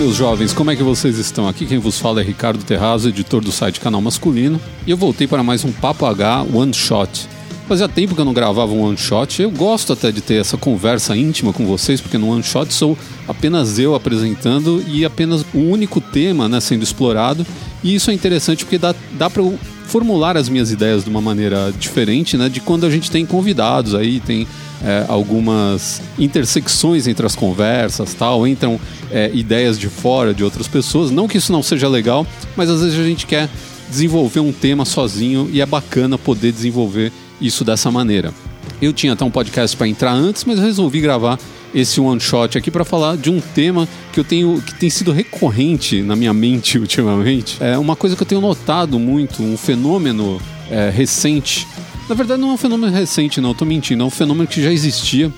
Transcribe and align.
meus 0.00 0.16
jovens, 0.16 0.54
como 0.54 0.70
é 0.70 0.76
que 0.76 0.82
vocês 0.82 1.18
estão? 1.18 1.46
Aqui 1.46 1.66
quem 1.66 1.76
vos 1.76 1.98
fala 1.98 2.22
é 2.22 2.24
Ricardo 2.24 2.64
Terrazo, 2.64 3.10
editor 3.10 3.42
do 3.42 3.52
site 3.52 3.78
Canal 3.80 4.00
Masculino, 4.00 4.58
e 4.86 4.90
eu 4.90 4.96
voltei 4.96 5.26
para 5.26 5.42
mais 5.42 5.62
um 5.62 5.70
Papo 5.70 6.06
H 6.06 6.46
One 6.54 6.72
Shot. 6.72 7.28
Fazia 7.68 7.86
tempo 7.86 8.14
que 8.14 8.20
eu 8.22 8.24
não 8.24 8.32
gravava 8.32 8.72
um 8.72 8.82
one 8.82 8.96
shot. 8.96 9.40
Eu 9.40 9.50
gosto 9.50 9.92
até 9.92 10.10
de 10.10 10.20
ter 10.20 10.40
essa 10.40 10.56
conversa 10.56 11.14
íntima 11.14 11.52
com 11.52 11.66
vocês, 11.66 12.00
porque 12.00 12.16
no 12.16 12.30
one 12.30 12.42
shot 12.42 12.72
sou 12.72 12.98
apenas 13.28 13.78
eu 13.78 13.94
apresentando 13.94 14.82
e 14.88 15.04
apenas 15.04 15.44
um 15.54 15.70
único 15.70 16.00
tema 16.00 16.48
né, 16.48 16.60
sendo 16.60 16.82
explorado. 16.82 17.46
E 17.84 17.94
isso 17.94 18.10
é 18.10 18.14
interessante 18.14 18.64
porque 18.64 18.78
dá, 18.78 18.92
dá 19.12 19.28
para 19.28 19.44
formular 19.84 20.36
as 20.36 20.48
minhas 20.48 20.72
ideias 20.72 21.04
de 21.04 21.10
uma 21.10 21.20
maneira 21.20 21.72
diferente, 21.78 22.36
né? 22.36 22.48
De 22.48 22.58
quando 22.60 22.86
a 22.86 22.90
gente 22.90 23.08
tem 23.10 23.24
convidados 23.24 23.94
aí, 23.94 24.18
tem 24.18 24.48
é, 24.82 25.04
algumas 25.08 26.00
intersecções 26.18 27.06
entre 27.06 27.26
as 27.26 27.34
conversas, 27.34 28.14
tal, 28.14 28.46
entram 28.46 28.80
é, 29.10 29.30
ideias 29.34 29.78
de 29.78 29.88
fora 29.88 30.32
de 30.32 30.42
outras 30.42 30.66
pessoas. 30.68 31.10
Não 31.10 31.28
que 31.28 31.38
isso 31.38 31.52
não 31.52 31.62
seja 31.62 31.88
legal, 31.88 32.26
mas 32.56 32.70
às 32.70 32.82
vezes 32.82 32.98
a 32.98 33.04
gente 33.04 33.26
quer 33.26 33.48
desenvolver 33.88 34.40
um 34.40 34.52
tema 34.52 34.84
sozinho 34.84 35.50
e 35.52 35.60
é 35.60 35.66
bacana 35.66 36.16
poder 36.16 36.52
desenvolver 36.52 37.12
isso 37.40 37.64
dessa 37.64 37.90
maneira. 37.90 38.32
Eu 38.80 38.92
tinha 38.92 39.12
até 39.12 39.24
um 39.24 39.30
podcast 39.30 39.76
para 39.76 39.88
entrar 39.88 40.12
antes, 40.12 40.44
mas 40.44 40.58
resolvi 40.58 41.00
gravar 41.00 41.38
esse 41.74 42.00
one 42.00 42.20
shot 42.20 42.56
aqui 42.58 42.70
para 42.70 42.84
falar 42.84 43.16
de 43.16 43.30
um 43.30 43.40
tema 43.40 43.88
que 44.12 44.18
eu 44.18 44.24
tenho 44.24 44.60
que 44.60 44.74
tem 44.74 44.90
sido 44.90 45.12
recorrente 45.12 46.02
na 46.02 46.16
minha 46.16 46.32
mente 46.32 46.78
ultimamente. 46.80 47.56
É 47.60 47.78
uma 47.78 47.96
coisa 47.96 48.16
que 48.16 48.22
eu 48.22 48.26
tenho 48.26 48.40
notado 48.40 48.98
muito, 48.98 49.42
um 49.42 49.56
fenômeno 49.56 50.40
é, 50.70 50.90
recente. 50.90 51.66
Na 52.10 52.16
verdade, 52.16 52.40
não 52.40 52.50
é 52.50 52.52
um 52.54 52.56
fenômeno 52.56 52.92
recente, 52.92 53.40
não, 53.40 53.52
estou 53.52 53.66
mentindo, 53.66 54.02
é 54.02 54.06
um 54.06 54.10
fenômeno 54.10 54.48
que 54.48 54.60
já 54.60 54.72
existia. 54.72 55.32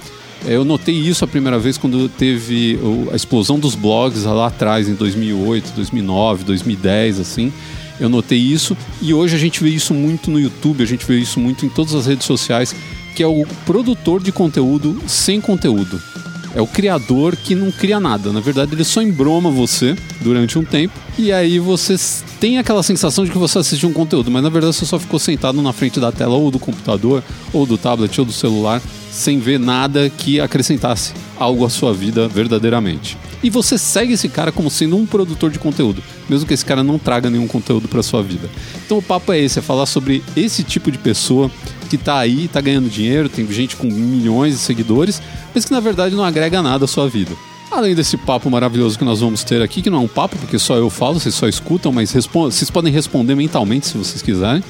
É, 0.47 0.57
eu 0.57 0.65
notei 0.65 0.95
isso 0.95 1.23
a 1.23 1.29
primeira 1.29 1.59
vez 1.59 1.77
quando 1.77 2.09
teve 2.09 2.79
a 3.13 3.15
explosão 3.15 3.59
dos 3.59 3.75
blogs 3.75 4.25
lá 4.25 4.47
atrás, 4.47 4.89
em 4.89 4.95
2008, 4.95 5.73
2009, 5.77 6.45
2010, 6.45 7.21
assim 7.21 7.53
eu 8.01 8.09
notei 8.09 8.39
isso 8.39 8.77
e 9.01 9.15
hoje 9.15 9.37
a 9.37 9.39
gente 9.39 9.63
vê 9.63 9.71
isso 9.71 9.95
muito 9.95 10.31
no 10.31 10.41
YouTube, 10.41 10.83
a 10.83 10.87
gente 10.87 11.07
vê 11.07 11.19
isso 11.19 11.39
muito 11.39 11.65
em 11.65 11.69
todas 11.69 11.95
as 11.95 12.07
redes 12.07 12.27
sociais, 12.27 12.75
que 13.15 13.23
é 13.23 13.27
o 13.27 13.47
produtor 13.65 14.21
de 14.21 14.33
conteúdo 14.33 15.01
sem 15.07 15.41
conteúdo. 15.41 16.01
É 16.55 16.61
o 16.61 16.67
criador 16.67 17.37
que 17.37 17.55
não 17.55 17.71
cria 17.71 17.99
nada. 17.99 18.33
Na 18.33 18.41
verdade, 18.41 18.75
ele 18.75 18.85
só 18.85 19.01
embroma 19.01 19.51
você 19.51 19.97
durante 20.21 20.59
um 20.59 20.65
tempo. 20.65 20.93
E 21.19 21.33
aí 21.33 21.59
você 21.59 21.97
tem 22.41 22.59
aquela 22.59 22.83
sensação 22.83 23.25
de 23.25 23.31
que 23.31 23.39
você 23.39 23.59
assistiu 23.59 23.89
um 23.89 23.93
conteúdo, 23.93 24.31
mas 24.31 24.43
na 24.43 24.49
verdade 24.49 24.75
você 24.75 24.85
só 24.85 24.99
ficou 24.99 25.19
sentado 25.19 25.61
na 25.63 25.73
frente 25.73 25.99
da 25.99 26.13
tela 26.13 26.35
ou 26.35 26.51
do 26.51 26.59
computador, 26.59 27.23
ou 27.53 27.65
do 27.65 27.79
tablet, 27.79 28.19
ou 28.19 28.27
do 28.27 28.33
celular, 28.33 28.83
sem 29.11 29.39
ver 29.39 29.59
nada 29.59 30.11
que 30.11 30.41
acrescentasse 30.41 31.13
algo 31.39 31.65
à 31.65 31.71
sua 31.71 31.93
vida 31.93 32.29
verdadeiramente 32.29 33.17
e 33.43 33.51
você 33.51 33.77
segue 33.77 34.13
esse 34.13 34.29
cara 34.29 34.53
como 34.53 34.71
sendo 34.71 34.97
um 34.97 35.05
produtor 35.05 35.51
de 35.51 35.59
conteúdo, 35.59 36.03
mesmo 36.29 36.47
que 36.47 36.55
esse 36.55 36.65
cara 36.65 36.83
não 36.83 36.99
traga 36.99 37.29
nenhum 37.29 37.47
conteúdo 37.47 37.89
para 37.89 38.03
sua 38.03 38.23
vida. 38.23 38.49
Então 38.85 38.99
o 38.99 39.03
papo 39.03 39.33
é 39.33 39.41
esse, 39.41 39.59
é 39.59 39.63
falar 39.63 39.87
sobre 39.87 40.23
esse 40.37 40.63
tipo 40.63 40.91
de 40.91 40.99
pessoa 40.99 41.51
que 41.91 41.97
está 41.97 42.19
aí, 42.19 42.45
está 42.45 42.61
ganhando 42.61 42.89
dinheiro, 42.89 43.29
tem 43.29 43.47
gente 43.53 43.77
com 43.77 43.87
milhões 43.87 44.55
de 44.55 44.61
seguidores, 44.61 45.21
mas 45.55 45.65
que 45.65 45.73
na 45.73 45.81
verdade 45.81 46.15
não 46.15 46.25
agrega 46.25 46.63
nada 46.63 46.85
à 46.85 46.89
sua 46.89 47.09
vida. 47.09 47.33
Além 47.71 47.95
desse 47.95 48.19
papo 48.19 48.51
maravilhoso 48.51 48.99
que 48.99 49.05
nós 49.05 49.21
vamos 49.21 49.43
ter 49.43 49.63
aqui, 49.63 49.81
que 49.81 49.89
não 49.89 49.99
é 49.99 50.03
um 50.03 50.09
papo, 50.09 50.37
porque 50.37 50.59
só 50.59 50.77
eu 50.77 50.91
falo, 50.91 51.19
vocês 51.19 51.35
só 51.35 51.49
escutam, 51.49 51.91
mas 51.91 52.11
vocês 52.11 52.71
podem 52.71 52.93
responder 52.93 53.35
mentalmente 53.35 53.87
se 53.87 53.97
vocês 53.97 54.21
quiserem. 54.21 54.63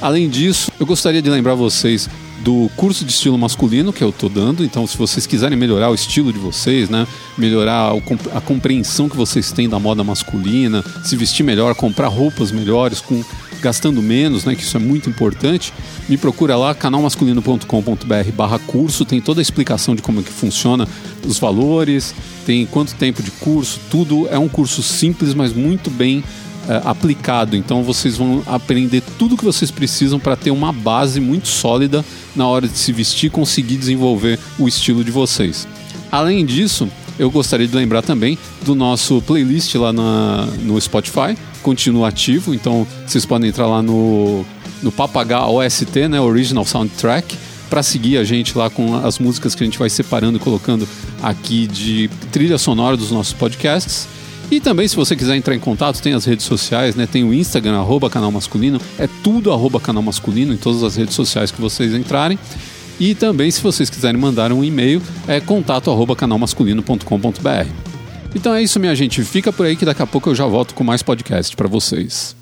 Além 0.00 0.30
disso, 0.30 0.72
eu 0.80 0.86
gostaria 0.86 1.20
de 1.20 1.28
lembrar 1.28 1.54
vocês 1.54 2.08
do 2.42 2.70
curso 2.76 3.04
de 3.04 3.12
estilo 3.12 3.36
masculino 3.36 3.92
que 3.92 4.02
eu 4.02 4.10
estou 4.10 4.28
dando. 4.28 4.64
Então, 4.64 4.86
se 4.86 4.96
vocês 4.96 5.26
quiserem 5.26 5.58
melhorar 5.58 5.90
o 5.90 5.94
estilo 5.94 6.32
de 6.32 6.38
vocês, 6.38 6.88
né, 6.88 7.06
melhorar 7.36 7.92
a 8.34 8.40
compreensão 8.40 9.08
que 9.08 9.16
vocês 9.16 9.52
têm 9.52 9.68
da 9.68 9.78
moda 9.78 10.04
masculina, 10.04 10.84
se 11.04 11.16
vestir 11.16 11.42
melhor, 11.42 11.74
comprar 11.74 12.08
roupas 12.08 12.52
melhores, 12.52 13.00
com 13.00 13.22
gastando 13.60 14.00
menos, 14.00 14.44
né, 14.44 14.54
que 14.54 14.62
isso 14.62 14.76
é 14.76 14.80
muito 14.80 15.10
importante, 15.10 15.72
me 16.08 16.16
procura 16.16 16.56
lá 16.56 16.74
canalmasculino.com.br/barra 16.74 18.58
curso. 18.60 19.04
Tem 19.04 19.20
toda 19.20 19.40
a 19.40 19.42
explicação 19.42 19.96
de 19.96 20.02
como 20.02 20.20
é 20.20 20.22
que 20.22 20.30
funciona 20.30 20.86
os 21.26 21.38
valores, 21.38 22.14
tem 22.46 22.64
quanto 22.66 22.94
tempo 22.94 23.22
de 23.22 23.30
curso, 23.32 23.80
tudo 23.90 24.28
é 24.30 24.38
um 24.38 24.48
curso 24.48 24.82
simples, 24.82 25.34
mas 25.34 25.52
muito 25.52 25.90
bem 25.90 26.22
aplicado. 26.84 27.56
Então 27.56 27.82
vocês 27.82 28.16
vão 28.16 28.42
aprender 28.46 29.02
tudo 29.18 29.36
que 29.36 29.44
vocês 29.44 29.70
precisam 29.70 30.18
para 30.18 30.36
ter 30.36 30.50
uma 30.50 30.72
base 30.72 31.20
muito 31.20 31.48
sólida 31.48 32.04
na 32.36 32.46
hora 32.46 32.68
de 32.68 32.76
se 32.76 32.92
vestir 32.92 33.30
conseguir 33.30 33.76
desenvolver 33.76 34.38
o 34.58 34.68
estilo 34.68 35.02
de 35.02 35.10
vocês. 35.10 35.66
Além 36.10 36.44
disso, 36.44 36.88
eu 37.18 37.30
gostaria 37.30 37.66
de 37.66 37.74
lembrar 37.74 38.02
também 38.02 38.38
do 38.64 38.74
nosso 38.74 39.20
playlist 39.22 39.74
lá 39.74 39.92
na, 39.92 40.46
no 40.62 40.80
Spotify, 40.80 41.36
continua 41.62 42.08
ativo, 42.08 42.54
então 42.54 42.86
vocês 43.06 43.26
podem 43.26 43.48
entrar 43.48 43.66
lá 43.66 43.82
no, 43.82 44.44
no 44.82 44.92
Papagá 44.92 45.46
OST, 45.46 46.08
né, 46.08 46.20
Original 46.20 46.64
Soundtrack, 46.64 47.36
para 47.68 47.82
seguir 47.82 48.16
a 48.16 48.24
gente 48.24 48.56
lá 48.56 48.70
com 48.70 48.94
as 48.96 49.18
músicas 49.18 49.54
que 49.54 49.62
a 49.62 49.66
gente 49.66 49.78
vai 49.78 49.90
separando 49.90 50.38
e 50.38 50.40
colocando 50.40 50.88
aqui 51.22 51.66
de 51.66 52.08
trilha 52.30 52.56
sonora 52.56 52.96
dos 52.96 53.10
nossos 53.10 53.32
podcasts. 53.32 54.08
E 54.50 54.60
também, 54.60 54.88
se 54.88 54.96
você 54.96 55.14
quiser 55.14 55.36
entrar 55.36 55.54
em 55.54 55.58
contato, 55.58 56.00
tem 56.00 56.14
as 56.14 56.24
redes 56.24 56.46
sociais, 56.46 56.94
né? 56.94 57.06
Tem 57.06 57.22
o 57.22 57.34
Instagram, 57.34 57.78
arroba 57.78 58.08
canal 58.08 58.32
masculino. 58.32 58.80
É 58.98 59.06
tudo 59.22 59.52
arroba 59.52 59.78
canal 59.78 60.02
masculino 60.02 60.54
em 60.54 60.56
todas 60.56 60.82
as 60.82 60.96
redes 60.96 61.14
sociais 61.14 61.50
que 61.50 61.60
vocês 61.60 61.92
entrarem. 61.92 62.38
E 62.98 63.14
também, 63.14 63.50
se 63.50 63.60
vocês 63.60 63.90
quiserem 63.90 64.20
mandar 64.20 64.50
um 64.50 64.64
e-mail, 64.64 65.02
é 65.26 65.38
contato 65.38 65.90
arroba 65.90 66.16
canalmasculino.com.br. 66.16 67.68
Então 68.34 68.54
é 68.54 68.62
isso, 68.62 68.80
minha 68.80 68.94
gente. 68.94 69.22
Fica 69.22 69.52
por 69.52 69.66
aí 69.66 69.76
que 69.76 69.84
daqui 69.84 70.02
a 70.02 70.06
pouco 70.06 70.30
eu 70.30 70.34
já 70.34 70.46
volto 70.46 70.74
com 70.74 70.82
mais 70.82 71.02
podcast 71.02 71.54
para 71.54 71.68
vocês. 71.68 72.37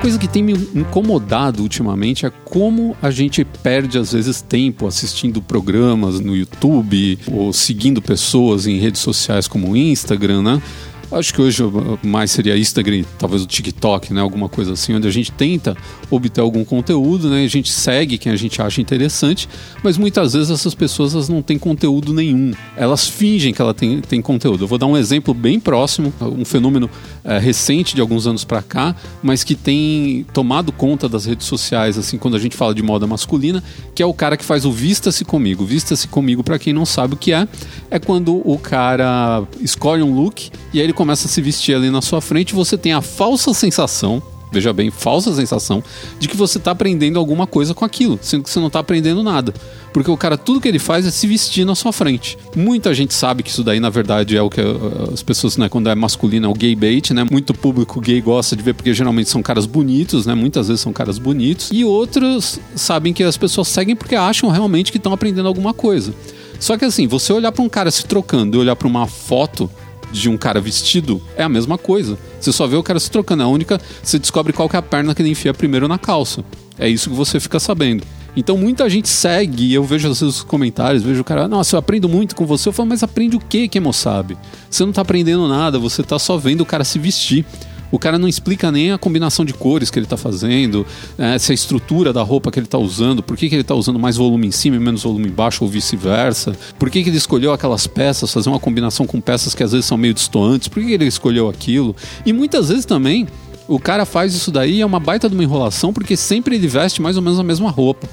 Coisa 0.00 0.18
que 0.18 0.28
tem 0.28 0.42
me 0.42 0.52
incomodado 0.52 1.62
ultimamente 1.62 2.24
é 2.24 2.30
como 2.44 2.96
a 3.02 3.10
gente 3.10 3.44
perde 3.44 3.98
às 3.98 4.12
vezes 4.12 4.40
tempo 4.40 4.86
assistindo 4.86 5.42
programas 5.42 6.20
no 6.20 6.36
YouTube 6.36 7.18
ou 7.30 7.52
seguindo 7.52 8.00
pessoas 8.00 8.66
em 8.66 8.78
redes 8.78 9.00
sociais 9.00 9.48
como 9.48 9.72
o 9.72 9.76
Instagram, 9.76 10.42
né? 10.42 10.62
Acho 11.10 11.32
que 11.32 11.40
hoje 11.40 11.62
mais 12.02 12.30
seria 12.30 12.56
Instagram, 12.56 13.02
talvez 13.18 13.42
o 13.42 13.46
TikTok, 13.46 14.12
né? 14.12 14.20
Alguma 14.20 14.46
coisa 14.46 14.74
assim, 14.74 14.94
onde 14.94 15.08
a 15.08 15.10
gente 15.10 15.32
tenta 15.32 15.74
obter 16.10 16.42
algum 16.42 16.62
conteúdo, 16.64 17.30
né? 17.30 17.44
A 17.44 17.48
gente 17.48 17.72
segue 17.72 18.18
quem 18.18 18.30
a 18.30 18.36
gente 18.36 18.60
acha 18.60 18.80
interessante, 18.82 19.48
mas 19.82 19.96
muitas 19.96 20.34
vezes 20.34 20.50
essas 20.50 20.74
pessoas 20.74 21.14
elas 21.14 21.28
não 21.28 21.40
têm 21.40 21.58
conteúdo 21.58 22.12
nenhum. 22.12 22.52
Elas 22.76 23.08
fingem 23.08 23.54
que 23.54 23.62
ela 23.62 23.72
tem, 23.72 24.02
tem 24.02 24.20
conteúdo. 24.20 24.64
Eu 24.64 24.68
vou 24.68 24.76
dar 24.76 24.84
um 24.84 24.98
exemplo 24.98 25.32
bem 25.32 25.58
próximo, 25.58 26.12
um 26.20 26.44
fenômeno 26.44 26.90
é, 27.24 27.38
recente 27.38 27.94
de 27.94 28.02
alguns 28.02 28.26
anos 28.26 28.44
para 28.44 28.60
cá, 28.60 28.94
mas 29.22 29.42
que 29.42 29.54
tem 29.54 30.26
tomado 30.34 30.72
conta 30.72 31.08
das 31.08 31.24
redes 31.24 31.46
sociais, 31.46 31.96
assim, 31.96 32.18
quando 32.18 32.36
a 32.36 32.38
gente 32.38 32.54
fala 32.54 32.74
de 32.74 32.82
moda 32.82 33.06
masculina, 33.06 33.64
que 33.94 34.02
é 34.02 34.06
o 34.06 34.12
cara 34.12 34.36
que 34.36 34.44
faz 34.44 34.66
o 34.66 34.70
Vista-se 34.70 35.24
Comigo. 35.24 35.64
Vista-se 35.64 36.06
Comigo, 36.06 36.44
para 36.44 36.58
quem 36.58 36.74
não 36.74 36.84
sabe 36.84 37.14
o 37.14 37.16
que 37.16 37.32
é, 37.32 37.48
é 37.90 37.98
quando 37.98 38.42
o 38.44 38.58
cara 38.58 39.42
escolhe 39.60 40.02
um 40.02 40.14
look 40.14 40.50
e 40.74 40.78
aí 40.78 40.84
ele 40.84 40.97
começa 40.98 41.28
a 41.28 41.30
se 41.30 41.40
vestir 41.40 41.76
ali 41.76 41.90
na 41.90 42.02
sua 42.02 42.20
frente, 42.20 42.52
você 42.52 42.76
tem 42.76 42.92
a 42.92 43.00
falsa 43.00 43.54
sensação 43.54 44.20
veja 44.50 44.72
bem, 44.72 44.90
falsa 44.90 45.34
sensação 45.34 45.84
de 46.18 46.26
que 46.26 46.34
você 46.34 46.56
está 46.56 46.70
aprendendo 46.70 47.18
alguma 47.18 47.46
coisa 47.46 47.74
com 47.74 47.84
aquilo, 47.84 48.18
sendo 48.22 48.44
que 48.44 48.50
você 48.50 48.58
não 48.58 48.68
está 48.68 48.78
aprendendo 48.78 49.22
nada. 49.22 49.52
Porque 49.92 50.10
o 50.10 50.16
cara, 50.16 50.38
tudo 50.38 50.58
que 50.58 50.66
ele 50.66 50.78
faz 50.78 51.04
é 51.04 51.10
se 51.10 51.26
vestir 51.26 51.66
na 51.66 51.74
sua 51.74 51.92
frente. 51.92 52.38
Muita 52.56 52.94
gente 52.94 53.12
sabe 53.12 53.42
que 53.42 53.50
isso 53.50 53.62
daí, 53.62 53.78
na 53.78 53.90
verdade, 53.90 54.38
é 54.38 54.40
o 54.40 54.48
que 54.48 54.60
uh, 54.60 55.12
as 55.12 55.22
pessoas, 55.22 55.58
né, 55.58 55.68
quando 55.68 55.90
é 55.90 55.94
masculino, 55.94 56.46
é 56.46 56.48
o 56.48 56.54
gay 56.54 56.74
bait, 56.74 57.12
né? 57.12 57.26
Muito 57.30 57.52
público 57.52 58.00
gay 58.00 58.22
gosta 58.22 58.56
de 58.56 58.62
ver, 58.62 58.72
porque 58.72 58.94
geralmente 58.94 59.28
são 59.28 59.42
caras 59.42 59.66
bonitos, 59.66 60.24
né? 60.24 60.34
Muitas 60.34 60.68
vezes 60.68 60.80
são 60.80 60.94
caras 60.94 61.18
bonitos. 61.18 61.68
E 61.70 61.84
outros 61.84 62.58
sabem 62.74 63.12
que 63.12 63.22
as 63.22 63.36
pessoas 63.36 63.68
seguem 63.68 63.94
porque 63.94 64.14
acham 64.14 64.48
realmente 64.48 64.90
que 64.90 64.96
estão 64.96 65.12
aprendendo 65.12 65.46
alguma 65.46 65.74
coisa. 65.74 66.14
Só 66.58 66.76
que 66.78 66.86
assim, 66.86 67.06
você 67.06 67.34
olhar 67.34 67.52
para 67.52 67.62
um 67.62 67.68
cara 67.68 67.90
se 67.90 68.04
trocando 68.04 68.56
e 68.56 68.60
olhar 68.60 68.76
para 68.76 68.88
uma 68.88 69.06
foto 69.06 69.70
de 70.12 70.28
um 70.28 70.36
cara 70.36 70.60
vestido 70.60 71.20
é 71.36 71.42
a 71.42 71.48
mesma 71.48 71.76
coisa. 71.76 72.18
Você 72.40 72.52
só 72.52 72.66
vê 72.66 72.76
o 72.76 72.82
cara 72.82 72.98
se 73.00 73.10
trocando. 73.10 73.42
A 73.42 73.48
única, 73.48 73.80
você 74.02 74.18
descobre 74.18 74.52
qual 74.52 74.68
que 74.68 74.76
é 74.76 74.78
a 74.78 74.82
perna 74.82 75.14
que 75.14 75.22
ele 75.22 75.30
enfia 75.30 75.52
primeiro 75.54 75.88
na 75.88 75.98
calça. 75.98 76.44
É 76.78 76.88
isso 76.88 77.10
que 77.10 77.16
você 77.16 77.40
fica 77.40 77.58
sabendo. 77.58 78.04
Então 78.36 78.56
muita 78.56 78.88
gente 78.88 79.08
segue, 79.08 79.74
eu 79.74 79.82
vejo 79.82 80.08
os 80.08 80.42
comentários, 80.44 81.02
vejo 81.02 81.22
o 81.22 81.24
cara, 81.24 81.48
nossa, 81.48 81.74
eu 81.74 81.78
aprendo 81.80 82.08
muito 82.08 82.36
com 82.36 82.46
você. 82.46 82.68
Eu 82.68 82.72
falo, 82.72 82.88
mas 82.88 83.02
aprende 83.02 83.36
o 83.36 83.40
que, 83.40 83.68
Kemo 83.68 83.92
sabe? 83.92 84.36
Você 84.70 84.84
não 84.84 84.92
tá 84.92 85.02
aprendendo 85.02 85.48
nada, 85.48 85.78
você 85.78 86.02
tá 86.02 86.18
só 86.18 86.36
vendo 86.36 86.60
o 86.60 86.66
cara 86.66 86.84
se 86.84 86.98
vestir. 86.98 87.44
O 87.90 87.98
cara 87.98 88.18
não 88.18 88.28
explica 88.28 88.70
nem 88.70 88.92
a 88.92 88.98
combinação 88.98 89.44
de 89.44 89.52
cores 89.54 89.90
que 89.90 89.98
ele 89.98 90.06
está 90.06 90.16
fazendo, 90.16 90.86
né, 91.16 91.38
se 91.38 91.52
a 91.52 91.54
estrutura 91.54 92.12
da 92.12 92.22
roupa 92.22 92.50
que 92.50 92.58
ele 92.58 92.66
está 92.66 92.78
usando, 92.78 93.22
por 93.22 93.36
que, 93.36 93.48
que 93.48 93.54
ele 93.54 93.62
está 93.62 93.74
usando 93.74 93.98
mais 93.98 94.16
volume 94.16 94.46
em 94.46 94.50
cima 94.50 94.76
e 94.76 94.78
menos 94.78 95.02
volume 95.02 95.28
embaixo, 95.28 95.64
ou 95.64 95.70
vice-versa, 95.70 96.56
por 96.78 96.90
que, 96.90 97.02
que 97.02 97.08
ele 97.08 97.16
escolheu 97.16 97.52
aquelas 97.52 97.86
peças, 97.86 98.32
fazer 98.32 98.48
uma 98.48 98.60
combinação 98.60 99.06
com 99.06 99.20
peças 99.20 99.54
que 99.54 99.62
às 99.62 99.72
vezes 99.72 99.86
são 99.86 99.96
meio 99.96 100.12
distoantes, 100.12 100.68
por 100.68 100.80
que, 100.80 100.88
que 100.88 100.94
ele 100.94 101.06
escolheu 101.06 101.48
aquilo. 101.48 101.94
E 102.26 102.32
muitas 102.32 102.68
vezes 102.68 102.84
também 102.84 103.26
O 103.70 103.78
cara 103.78 104.06
faz 104.06 104.34
isso 104.34 104.50
daí, 104.50 104.80
é 104.80 104.86
uma 104.86 104.98
baita 104.98 105.28
de 105.28 105.34
uma 105.34 105.44
enrolação, 105.44 105.92
porque 105.92 106.16
sempre 106.16 106.56
ele 106.56 106.66
veste 106.66 107.02
mais 107.02 107.16
ou 107.16 107.22
menos 107.22 107.38
a 107.38 107.42
mesma 107.42 107.70
roupa 107.70 108.08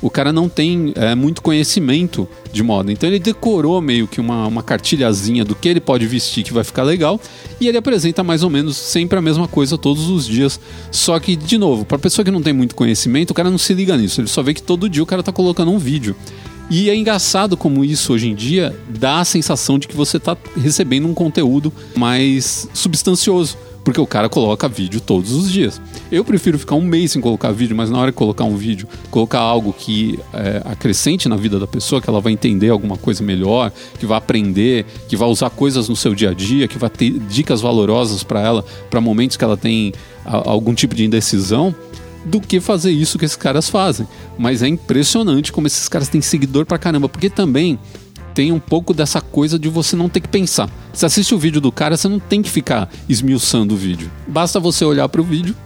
o 0.00 0.08
cara 0.10 0.32
não 0.32 0.48
tem 0.48 0.92
é, 0.96 1.14
muito 1.14 1.42
conhecimento 1.42 2.28
de 2.52 2.62
moda. 2.62 2.92
Então 2.92 3.08
ele 3.08 3.18
decorou 3.18 3.80
meio 3.80 4.06
que 4.06 4.20
uma, 4.20 4.46
uma 4.46 4.62
cartilhazinha 4.62 5.44
do 5.44 5.54
que 5.54 5.68
ele 5.68 5.80
pode 5.80 6.06
vestir 6.06 6.44
que 6.44 6.52
vai 6.52 6.64
ficar 6.64 6.82
legal 6.82 7.20
e 7.60 7.66
ele 7.66 7.76
apresenta 7.76 8.22
mais 8.22 8.42
ou 8.42 8.50
menos 8.50 8.76
sempre 8.76 9.18
a 9.18 9.22
mesma 9.22 9.48
coisa 9.48 9.76
todos 9.76 10.08
os 10.08 10.26
dias. 10.26 10.60
Só 10.90 11.18
que, 11.18 11.34
de 11.34 11.58
novo, 11.58 11.84
para 11.84 11.98
pessoa 11.98 12.24
que 12.24 12.30
não 12.30 12.42
tem 12.42 12.52
muito 12.52 12.74
conhecimento, 12.74 13.30
o 13.30 13.34
cara 13.34 13.50
não 13.50 13.58
se 13.58 13.74
liga 13.74 13.96
nisso. 13.96 14.20
Ele 14.20 14.28
só 14.28 14.42
vê 14.42 14.54
que 14.54 14.62
todo 14.62 14.88
dia 14.88 15.02
o 15.02 15.06
cara 15.06 15.22
tá 15.22 15.32
colocando 15.32 15.70
um 15.70 15.78
vídeo. 15.78 16.14
E 16.70 16.90
é 16.90 16.94
engraçado 16.94 17.56
como 17.56 17.84
isso 17.84 18.12
hoje 18.12 18.28
em 18.28 18.34
dia 18.34 18.76
dá 18.88 19.20
a 19.20 19.24
sensação 19.24 19.78
de 19.78 19.88
que 19.88 19.96
você 19.96 20.18
está 20.18 20.36
recebendo 20.54 21.08
um 21.08 21.14
conteúdo 21.14 21.72
mais 21.96 22.68
substancioso 22.74 23.56
porque 23.88 24.02
o 24.02 24.06
cara 24.06 24.28
coloca 24.28 24.68
vídeo 24.68 25.00
todos 25.00 25.32
os 25.32 25.50
dias. 25.50 25.80
Eu 26.12 26.22
prefiro 26.22 26.58
ficar 26.58 26.74
um 26.74 26.82
mês 26.82 27.12
sem 27.12 27.22
colocar 27.22 27.50
vídeo, 27.52 27.74
mas 27.74 27.88
na 27.88 27.98
hora 27.98 28.10
de 28.10 28.14
colocar 28.14 28.44
um 28.44 28.54
vídeo, 28.54 28.86
colocar 29.10 29.38
algo 29.38 29.72
que 29.72 30.18
é, 30.34 30.60
acrescente 30.66 31.26
na 31.26 31.36
vida 31.36 31.58
da 31.58 31.66
pessoa, 31.66 31.98
que 31.98 32.10
ela 32.10 32.20
vai 32.20 32.34
entender 32.34 32.68
alguma 32.68 32.98
coisa 32.98 33.24
melhor, 33.24 33.72
que 33.98 34.04
vai 34.04 34.18
aprender, 34.18 34.84
que 35.08 35.16
vai 35.16 35.26
usar 35.26 35.48
coisas 35.48 35.88
no 35.88 35.96
seu 35.96 36.14
dia 36.14 36.32
a 36.32 36.34
dia, 36.34 36.68
que 36.68 36.76
vai 36.76 36.90
ter 36.90 37.12
dicas 37.30 37.62
valorosas 37.62 38.22
para 38.22 38.42
ela, 38.42 38.62
para 38.90 39.00
momentos 39.00 39.38
que 39.38 39.44
ela 39.44 39.56
tem 39.56 39.94
a, 40.22 40.50
algum 40.50 40.74
tipo 40.74 40.94
de 40.94 41.06
indecisão 41.06 41.74
do 42.26 42.42
que 42.42 42.60
fazer 42.60 42.90
isso 42.90 43.18
que 43.18 43.24
esses 43.24 43.38
caras 43.38 43.70
fazem. 43.70 44.06
Mas 44.36 44.62
é 44.62 44.68
impressionante 44.68 45.50
como 45.50 45.66
esses 45.66 45.88
caras 45.88 46.10
têm 46.10 46.20
seguidor 46.20 46.66
pra 46.66 46.76
caramba, 46.76 47.08
porque 47.08 47.30
também 47.30 47.78
tem 48.38 48.52
um 48.52 48.60
pouco 48.60 48.94
dessa 48.94 49.20
coisa 49.20 49.58
de 49.58 49.68
você 49.68 49.96
não 49.96 50.08
ter 50.08 50.20
que 50.20 50.28
pensar. 50.28 50.70
Você 50.92 51.04
assiste 51.04 51.34
o 51.34 51.38
vídeo 51.38 51.60
do 51.60 51.72
cara, 51.72 51.96
você 51.96 52.06
não 52.06 52.20
tem 52.20 52.40
que 52.40 52.48
ficar 52.48 52.88
esmiuçando 53.08 53.74
o 53.74 53.76
vídeo. 53.76 54.08
Basta 54.28 54.60
você 54.60 54.84
olhar 54.84 55.08
para 55.08 55.20
o 55.20 55.24
vídeo 55.24 55.56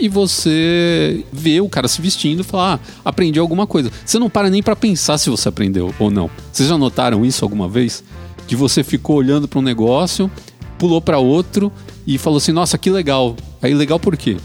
e 0.00 0.08
você 0.08 1.26
vê 1.30 1.60
o 1.60 1.68
cara 1.68 1.86
se 1.88 2.00
vestindo 2.00 2.40
e 2.40 2.42
falar, 2.42 2.80
ah, 2.80 3.00
aprendi 3.04 3.38
alguma 3.38 3.66
coisa. 3.66 3.92
Você 4.02 4.18
não 4.18 4.30
para 4.30 4.48
nem 4.48 4.62
para 4.62 4.74
pensar 4.74 5.18
se 5.18 5.28
você 5.28 5.46
aprendeu 5.46 5.94
ou 5.98 6.10
não. 6.10 6.30
Vocês 6.50 6.70
já 6.70 6.78
notaram 6.78 7.22
isso 7.22 7.44
alguma 7.44 7.68
vez? 7.68 8.02
Que 8.48 8.56
você 8.56 8.82
ficou 8.82 9.16
olhando 9.16 9.46
para 9.46 9.58
um 9.58 9.62
negócio, 9.62 10.30
pulou 10.78 11.02
para 11.02 11.18
outro 11.18 11.70
e 12.06 12.16
falou 12.16 12.38
assim: 12.38 12.52
"Nossa, 12.52 12.78
que 12.78 12.88
legal". 12.88 13.36
Aí 13.60 13.74
legal 13.74 14.00
por 14.00 14.16
quê? 14.16 14.38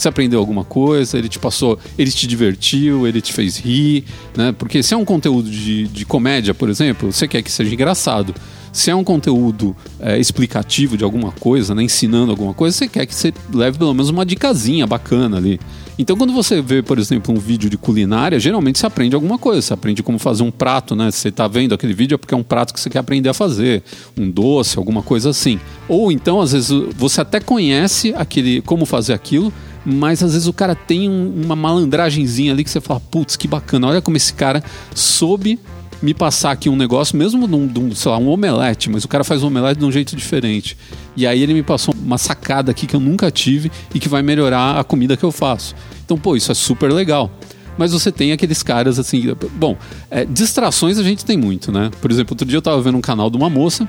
Você 0.00 0.08
aprendeu 0.08 0.38
alguma 0.40 0.64
coisa, 0.64 1.18
ele 1.18 1.28
te 1.28 1.38
passou, 1.38 1.78
ele 1.98 2.10
te 2.10 2.26
divertiu, 2.26 3.06
ele 3.06 3.20
te 3.20 3.34
fez 3.34 3.58
rir, 3.58 4.04
né? 4.34 4.50
Porque 4.50 4.82
se 4.82 4.94
é 4.94 4.96
um 4.96 5.04
conteúdo 5.04 5.50
de, 5.50 5.88
de 5.88 6.06
comédia, 6.06 6.54
por 6.54 6.70
exemplo, 6.70 7.12
você 7.12 7.28
quer 7.28 7.42
que 7.42 7.52
seja 7.52 7.74
engraçado. 7.74 8.34
Se 8.72 8.90
é 8.90 8.94
um 8.94 9.04
conteúdo 9.04 9.76
é, 9.98 10.18
explicativo 10.18 10.96
de 10.96 11.04
alguma 11.04 11.32
coisa, 11.32 11.74
né, 11.74 11.82
ensinando 11.82 12.30
alguma 12.30 12.54
coisa, 12.54 12.74
você 12.74 12.88
quer 12.88 13.04
que 13.04 13.14
você 13.14 13.34
leve 13.52 13.76
pelo 13.76 13.92
menos 13.92 14.08
uma 14.08 14.24
dicasinha 14.24 14.86
bacana 14.86 15.36
ali. 15.36 15.60
Então, 15.98 16.16
quando 16.16 16.32
você 16.32 16.62
vê, 16.62 16.80
por 16.82 16.98
exemplo, 16.98 17.34
um 17.34 17.38
vídeo 17.38 17.68
de 17.68 17.76
culinária, 17.76 18.40
geralmente 18.40 18.78
você 18.78 18.86
aprende 18.86 19.14
alguma 19.14 19.36
coisa. 19.36 19.60
Você 19.60 19.74
aprende 19.74 20.02
como 20.02 20.18
fazer 20.18 20.42
um 20.42 20.50
prato, 20.50 20.96
né? 20.96 21.10
Você 21.10 21.28
está 21.28 21.46
vendo 21.46 21.74
aquele 21.74 21.92
vídeo 21.92 22.14
é 22.14 22.16
porque 22.16 22.32
é 22.32 22.36
um 22.38 22.42
prato 22.42 22.72
que 22.72 22.80
você 22.80 22.88
quer 22.88 23.00
aprender 23.00 23.28
a 23.28 23.34
fazer, 23.34 23.82
um 24.16 24.30
doce, 24.30 24.78
alguma 24.78 25.02
coisa 25.02 25.28
assim. 25.28 25.60
Ou 25.86 26.10
então, 26.10 26.40
às 26.40 26.52
vezes, 26.52 26.70
você 26.96 27.20
até 27.20 27.38
conhece 27.38 28.14
aquele 28.16 28.62
como 28.62 28.86
fazer 28.86 29.12
aquilo, 29.12 29.52
mas 29.84 30.22
às 30.22 30.32
vezes 30.32 30.46
o 30.46 30.52
cara 30.52 30.74
tem 30.74 31.08
um, 31.08 31.42
uma 31.44 31.56
malandragenzinha 31.56 32.52
ali 32.52 32.64
que 32.64 32.70
você 32.70 32.80
fala, 32.80 33.00
putz, 33.00 33.36
que 33.36 33.48
bacana, 33.48 33.88
olha 33.88 34.02
como 34.02 34.16
esse 34.16 34.32
cara 34.32 34.62
soube 34.94 35.58
me 36.02 36.14
passar 36.14 36.52
aqui 36.52 36.68
um 36.68 36.76
negócio, 36.76 37.16
mesmo 37.16 37.46
num, 37.46 37.94
sei 37.94 38.10
lá, 38.10 38.18
um 38.18 38.28
omelete, 38.28 38.88
mas 38.88 39.04
o 39.04 39.08
cara 39.08 39.22
faz 39.22 39.42
um 39.42 39.48
omelete 39.48 39.80
de 39.80 39.84
um 39.84 39.92
jeito 39.92 40.16
diferente. 40.16 40.76
E 41.16 41.26
aí 41.26 41.42
ele 41.42 41.52
me 41.52 41.62
passou 41.62 41.94
uma 41.94 42.16
sacada 42.16 42.70
aqui 42.70 42.86
que 42.86 42.96
eu 42.96 43.00
nunca 43.00 43.30
tive 43.30 43.70
e 43.94 44.00
que 44.00 44.08
vai 44.08 44.22
melhorar 44.22 44.78
a 44.78 44.84
comida 44.84 45.16
que 45.16 45.24
eu 45.24 45.32
faço. 45.32 45.74
Então, 46.04 46.16
pô, 46.16 46.36
isso 46.36 46.50
é 46.50 46.54
super 46.54 46.90
legal. 46.90 47.30
Mas 47.76 47.92
você 47.92 48.10
tem 48.10 48.32
aqueles 48.32 48.62
caras 48.62 48.98
assim. 48.98 49.34
Bom, 49.54 49.76
é, 50.10 50.24
distrações 50.24 50.98
a 50.98 51.02
gente 51.02 51.24
tem 51.24 51.36
muito, 51.36 51.70
né? 51.70 51.90
Por 52.00 52.10
exemplo, 52.10 52.34
outro 52.34 52.46
dia 52.46 52.58
eu 52.58 52.62
tava 52.62 52.80
vendo 52.82 52.98
um 52.98 53.00
canal 53.00 53.30
de 53.30 53.36
uma 53.36 53.48
moça 53.48 53.88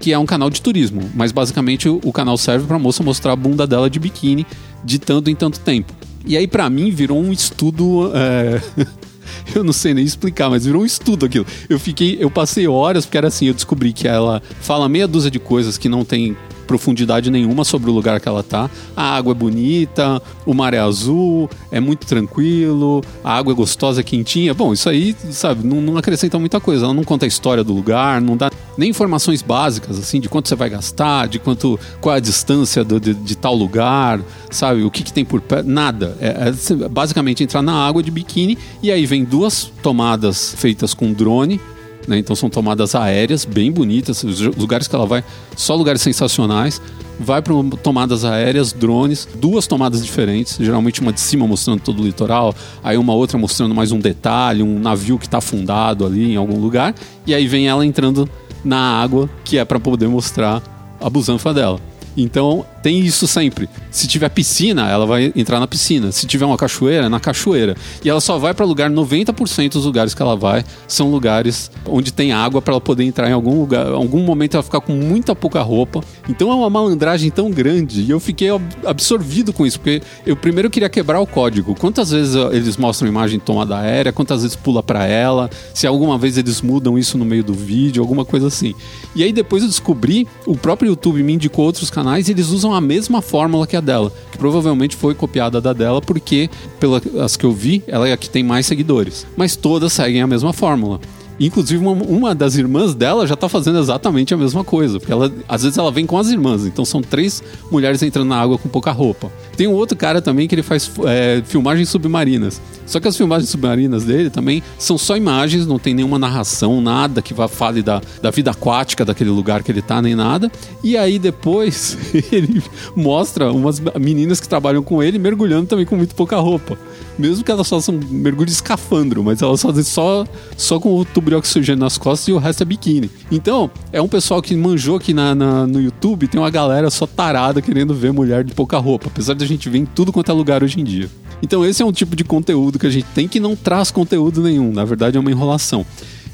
que 0.00 0.12
é 0.14 0.18
um 0.18 0.24
canal 0.24 0.48
de 0.48 0.62
turismo, 0.62 1.02
mas 1.14 1.30
basicamente 1.30 1.86
o, 1.86 2.10
canal 2.10 2.38
serve 2.38 2.66
para 2.66 2.78
moça 2.78 3.02
mostrar 3.02 3.32
a 3.32 3.36
bunda 3.36 3.66
dela 3.66 3.88
de 3.90 4.00
biquíni 4.00 4.46
de 4.82 4.98
tanto 4.98 5.30
em 5.30 5.34
tanto 5.34 5.60
tempo. 5.60 5.92
E 6.24 6.36
aí, 6.38 6.46
para 6.48 6.68
mim, 6.70 6.90
virou 6.90 7.20
um 7.20 7.30
estudo. 7.30 8.10
É... 8.14 8.62
eu 9.54 9.62
não 9.62 9.74
sei 9.74 9.92
nem 9.92 10.04
explicar, 10.04 10.48
mas 10.48 10.64
virou 10.64 10.82
um 10.82 10.86
estudo 10.86 11.26
aquilo. 11.26 11.46
Eu 11.68 11.78
fiquei, 11.78 12.16
eu 12.18 12.30
passei 12.30 12.66
horas, 12.66 13.04
porque 13.04 13.18
era 13.18 13.28
assim, 13.28 13.46
eu 13.46 13.54
descobri 13.54 13.92
que 13.92 14.08
ela 14.08 14.42
fala 14.60 14.88
meia 14.88 15.06
dúzia 15.06 15.30
de 15.30 15.38
coisas 15.38 15.76
que 15.76 15.88
não 15.88 16.02
tem 16.02 16.34
profundidade 16.70 17.32
nenhuma 17.32 17.64
sobre 17.64 17.90
o 17.90 17.92
lugar 17.92 18.20
que 18.20 18.28
ela 18.28 18.44
tá. 18.44 18.70
A 18.96 19.16
água 19.16 19.32
é 19.32 19.34
bonita, 19.34 20.22
o 20.46 20.54
mar 20.54 20.72
é 20.72 20.78
azul, 20.78 21.50
é 21.68 21.80
muito 21.80 22.06
tranquilo, 22.06 23.02
a 23.24 23.36
água 23.36 23.52
é 23.52 23.56
gostosa, 23.56 24.02
é 24.02 24.04
quentinha. 24.04 24.54
Bom, 24.54 24.72
isso 24.72 24.88
aí, 24.88 25.16
sabe, 25.32 25.66
não, 25.66 25.80
não 25.80 25.96
acrescenta 25.96 26.38
muita 26.38 26.60
coisa. 26.60 26.84
Ela 26.84 26.94
não 26.94 27.02
conta 27.02 27.24
a 27.24 27.28
história 27.28 27.64
do 27.64 27.72
lugar, 27.72 28.20
não 28.20 28.36
dá 28.36 28.52
nem 28.78 28.88
informações 28.88 29.42
básicas, 29.42 29.98
assim, 29.98 30.20
de 30.20 30.28
quanto 30.28 30.48
você 30.48 30.54
vai 30.54 30.70
gastar, 30.70 31.26
de 31.26 31.40
quanto, 31.40 31.78
qual 32.00 32.14
é 32.14 32.18
a 32.18 32.20
distância 32.20 32.84
do, 32.84 33.00
de, 33.00 33.14
de, 33.14 33.36
tal 33.36 33.56
lugar, 33.56 34.20
sabe, 34.48 34.84
o 34.84 34.90
que, 34.92 35.02
que 35.02 35.12
tem 35.12 35.24
por 35.24 35.40
perto, 35.40 35.68
nada. 35.68 36.16
É, 36.20 36.52
é 36.84 36.88
basicamente 36.88 37.42
entrar 37.42 37.62
na 37.62 37.74
água 37.74 38.00
de 38.00 38.12
biquíni 38.12 38.56
e 38.80 38.92
aí 38.92 39.04
vem 39.06 39.24
duas 39.24 39.72
tomadas 39.82 40.54
feitas 40.56 40.94
com 40.94 41.12
drone 41.12 41.60
né? 42.06 42.18
Então 42.18 42.34
são 42.34 42.48
tomadas 42.48 42.94
aéreas 42.94 43.44
bem 43.44 43.70
bonitas, 43.70 44.22
os 44.22 44.40
lugares 44.40 44.88
que 44.88 44.94
ela 44.94 45.06
vai, 45.06 45.24
só 45.56 45.74
lugares 45.74 46.02
sensacionais. 46.02 46.80
Vai 47.22 47.42
para 47.42 47.52
tomadas 47.82 48.24
aéreas, 48.24 48.72
drones, 48.72 49.28
duas 49.34 49.66
tomadas 49.66 50.02
diferentes, 50.02 50.56
geralmente 50.58 51.02
uma 51.02 51.12
de 51.12 51.20
cima 51.20 51.46
mostrando 51.46 51.80
todo 51.80 52.00
o 52.00 52.06
litoral, 52.06 52.54
aí 52.82 52.96
uma 52.96 53.12
outra 53.12 53.36
mostrando 53.36 53.74
mais 53.74 53.92
um 53.92 53.98
detalhe, 53.98 54.62
um 54.62 54.78
navio 54.78 55.18
que 55.18 55.26
está 55.26 55.36
afundado 55.36 56.06
ali 56.06 56.32
em 56.32 56.36
algum 56.36 56.58
lugar, 56.58 56.94
e 57.26 57.34
aí 57.34 57.46
vem 57.46 57.68
ela 57.68 57.84
entrando 57.84 58.26
na 58.64 58.78
água, 58.78 59.28
que 59.44 59.58
é 59.58 59.64
para 59.66 59.78
poder 59.78 60.08
mostrar 60.08 60.62
a 60.98 61.10
busanfa 61.10 61.52
dela. 61.52 61.89
Então 62.16 62.64
tem 62.82 63.00
isso 63.00 63.26
sempre. 63.26 63.68
Se 63.90 64.06
tiver 64.06 64.28
piscina, 64.30 64.88
ela 64.88 65.06
vai 65.06 65.32
entrar 65.36 65.60
na 65.60 65.66
piscina. 65.66 66.10
Se 66.12 66.26
tiver 66.26 66.44
uma 66.44 66.56
cachoeira, 66.56 67.08
na 67.08 67.20
cachoeira. 67.20 67.76
E 68.04 68.08
ela 68.08 68.20
só 68.20 68.38
vai 68.38 68.54
para 68.54 68.64
lugar 68.64 68.90
90% 68.90 69.72
dos 69.72 69.84
lugares 69.84 70.14
que 70.14 70.22
ela 70.22 70.36
vai 70.36 70.64
são 70.88 71.10
lugares 71.10 71.70
onde 71.86 72.12
tem 72.12 72.32
água 72.32 72.60
para 72.60 72.72
ela 72.72 72.80
poder 72.80 73.04
entrar 73.04 73.28
em 73.28 73.32
algum 73.32 73.60
lugar. 73.60 73.86
Em 73.86 73.94
algum 73.94 74.22
momento 74.22 74.54
ela 74.54 74.62
ficar 74.62 74.80
com 74.80 74.92
muita 74.92 75.34
pouca 75.34 75.60
roupa. 75.60 76.02
Então 76.28 76.50
é 76.50 76.54
uma 76.54 76.70
malandragem 76.70 77.30
tão 77.30 77.50
grande 77.50 78.02
e 78.02 78.10
eu 78.10 78.18
fiquei 78.18 78.48
absorvido 78.86 79.52
com 79.52 79.66
isso, 79.66 79.78
porque 79.78 80.02
eu 80.26 80.36
primeiro 80.36 80.70
queria 80.70 80.88
quebrar 80.88 81.20
o 81.20 81.26
código. 81.26 81.74
Quantas 81.74 82.10
vezes 82.10 82.34
eles 82.52 82.76
mostram 82.76 83.08
imagem 83.08 83.38
tomada 83.38 83.78
aérea, 83.78 84.12
quantas 84.12 84.42
vezes 84.42 84.56
pula 84.56 84.82
para 84.82 85.06
ela, 85.06 85.50
se 85.74 85.86
alguma 85.86 86.16
vez 86.18 86.38
eles 86.38 86.60
mudam 86.62 86.98
isso 86.98 87.18
no 87.18 87.24
meio 87.24 87.44
do 87.44 87.52
vídeo, 87.52 88.02
alguma 88.02 88.24
coisa 88.24 88.46
assim. 88.46 88.74
E 89.14 89.22
aí 89.22 89.32
depois 89.32 89.62
eu 89.62 89.68
descobri, 89.68 90.26
o 90.46 90.56
próprio 90.56 90.88
YouTube 90.88 91.22
me 91.22 91.34
indicou 91.34 91.64
outros 91.64 91.90
canais 91.90 91.99
e 92.28 92.32
eles 92.32 92.48
usam 92.48 92.74
a 92.74 92.80
mesma 92.80 93.22
fórmula 93.22 93.66
que 93.66 93.76
a 93.76 93.80
dela, 93.80 94.12
que 94.30 94.38
provavelmente 94.38 94.96
foi 94.96 95.14
copiada 95.14 95.60
da 95.60 95.72
dela, 95.72 96.00
porque, 96.00 96.48
pelas 96.78 97.36
que 97.36 97.44
eu 97.44 97.52
vi, 97.52 97.82
ela 97.86 98.08
é 98.08 98.12
a 98.12 98.16
que 98.16 98.28
tem 98.28 98.42
mais 98.42 98.66
seguidores. 98.66 99.26
Mas 99.36 99.56
todas 99.56 99.92
seguem 99.92 100.22
a 100.22 100.26
mesma 100.26 100.52
fórmula. 100.52 101.00
Inclusive, 101.40 101.82
uma, 101.82 101.92
uma, 101.92 102.34
das 102.34 102.56
irmãs 102.56 102.94
dela 102.94 103.26
já 103.26 103.34
tá 103.34 103.48
fazendo 103.48 103.78
exatamente 103.78 104.34
a 104.34 104.36
mesma 104.36 104.62
coisa. 104.62 105.00
Porque 105.00 105.10
ela, 105.10 105.32
às 105.48 105.62
vezes 105.62 105.78
ela 105.78 105.90
vem 105.90 106.04
com 106.04 106.18
as 106.18 106.28
irmãs. 106.28 106.66
Então 106.66 106.84
são 106.84 107.00
três 107.00 107.42
mulheres 107.70 108.02
entrando 108.02 108.28
na 108.28 108.38
água 108.38 108.58
com 108.58 108.68
pouca 108.68 108.92
roupa. 108.92 109.32
Tem 109.56 109.66
um 109.66 109.72
outro 109.72 109.96
cara 109.96 110.20
também 110.20 110.46
que 110.46 110.54
ele 110.54 110.62
faz 110.62 110.90
é, 111.06 111.42
filmagens 111.46 111.88
submarinas. 111.88 112.60
Só 112.84 113.00
que 113.00 113.08
as 113.08 113.16
filmagens 113.16 113.48
submarinas 113.48 114.04
dele 114.04 114.28
também 114.28 114.62
são 114.78 114.98
só 114.98 115.16
imagens, 115.16 115.66
não 115.66 115.78
tem 115.78 115.94
nenhuma 115.94 116.18
narração, 116.18 116.80
nada 116.80 117.22
que 117.22 117.32
vá 117.32 117.48
fale 117.48 117.82
da, 117.82 118.02
da 118.20 118.30
vida 118.30 118.50
aquática 118.50 119.04
daquele 119.04 119.30
lugar 119.30 119.62
que 119.62 119.72
ele 119.72 119.80
tá, 119.80 120.02
nem 120.02 120.14
nada. 120.14 120.50
E 120.84 120.96
aí 120.96 121.18
depois 121.18 121.96
ele 122.30 122.62
mostra 122.94 123.50
umas 123.50 123.80
meninas 123.98 124.40
que 124.40 124.48
trabalham 124.48 124.82
com 124.82 125.02
ele 125.02 125.18
mergulhando 125.18 125.68
também 125.68 125.86
com 125.86 125.96
muito 125.96 126.14
pouca 126.14 126.36
roupa. 126.38 126.76
Mesmo 127.18 127.44
que 127.44 127.50
elas 127.50 127.68
façam 127.68 127.98
mergulho 128.10 128.46
de 128.46 128.52
escafandro, 128.52 129.22
mas 129.22 129.40
elas 129.42 129.62
fazem 129.62 129.84
só, 129.84 130.26
só 130.56 130.80
com 130.80 130.94
o 130.94 131.04
tubo 131.04 131.29
de 131.30 131.34
oxigênio 131.34 131.80
nas 131.80 131.96
costas 131.96 132.28
e 132.28 132.32
o 132.32 132.38
resto 132.38 132.62
é 132.62 132.66
biquíni. 132.66 133.10
Então, 133.30 133.70
é 133.92 134.02
um 134.02 134.08
pessoal 134.08 134.42
que 134.42 134.54
manjou 134.54 134.96
aqui 134.96 135.14
na, 135.14 135.34
na, 135.34 135.66
no 135.66 135.80
YouTube, 135.80 136.28
tem 136.28 136.40
uma 136.40 136.50
galera 136.50 136.90
só 136.90 137.06
tarada 137.06 137.62
querendo 137.62 137.94
ver 137.94 138.12
mulher 138.12 138.44
de 138.44 138.52
pouca 138.52 138.78
roupa, 138.78 139.06
apesar 139.06 139.34
de 139.34 139.44
a 139.44 139.46
gente 139.46 139.68
ver 139.68 139.78
em 139.78 139.86
tudo 139.86 140.12
quanto 140.12 140.30
é 140.30 140.34
lugar 140.34 140.62
hoje 140.62 140.80
em 140.80 140.84
dia. 140.84 141.08
Então 141.42 141.64
esse 141.64 141.82
é 141.82 141.86
um 141.86 141.92
tipo 141.92 142.14
de 142.14 142.24
conteúdo 142.24 142.78
que 142.78 142.86
a 142.86 142.90
gente 142.90 143.06
tem 143.14 143.26
que 143.26 143.40
não 143.40 143.56
traz 143.56 143.90
conteúdo 143.90 144.42
nenhum, 144.42 144.72
na 144.72 144.84
verdade 144.84 145.16
é 145.16 145.20
uma 145.20 145.30
enrolação. 145.30 145.86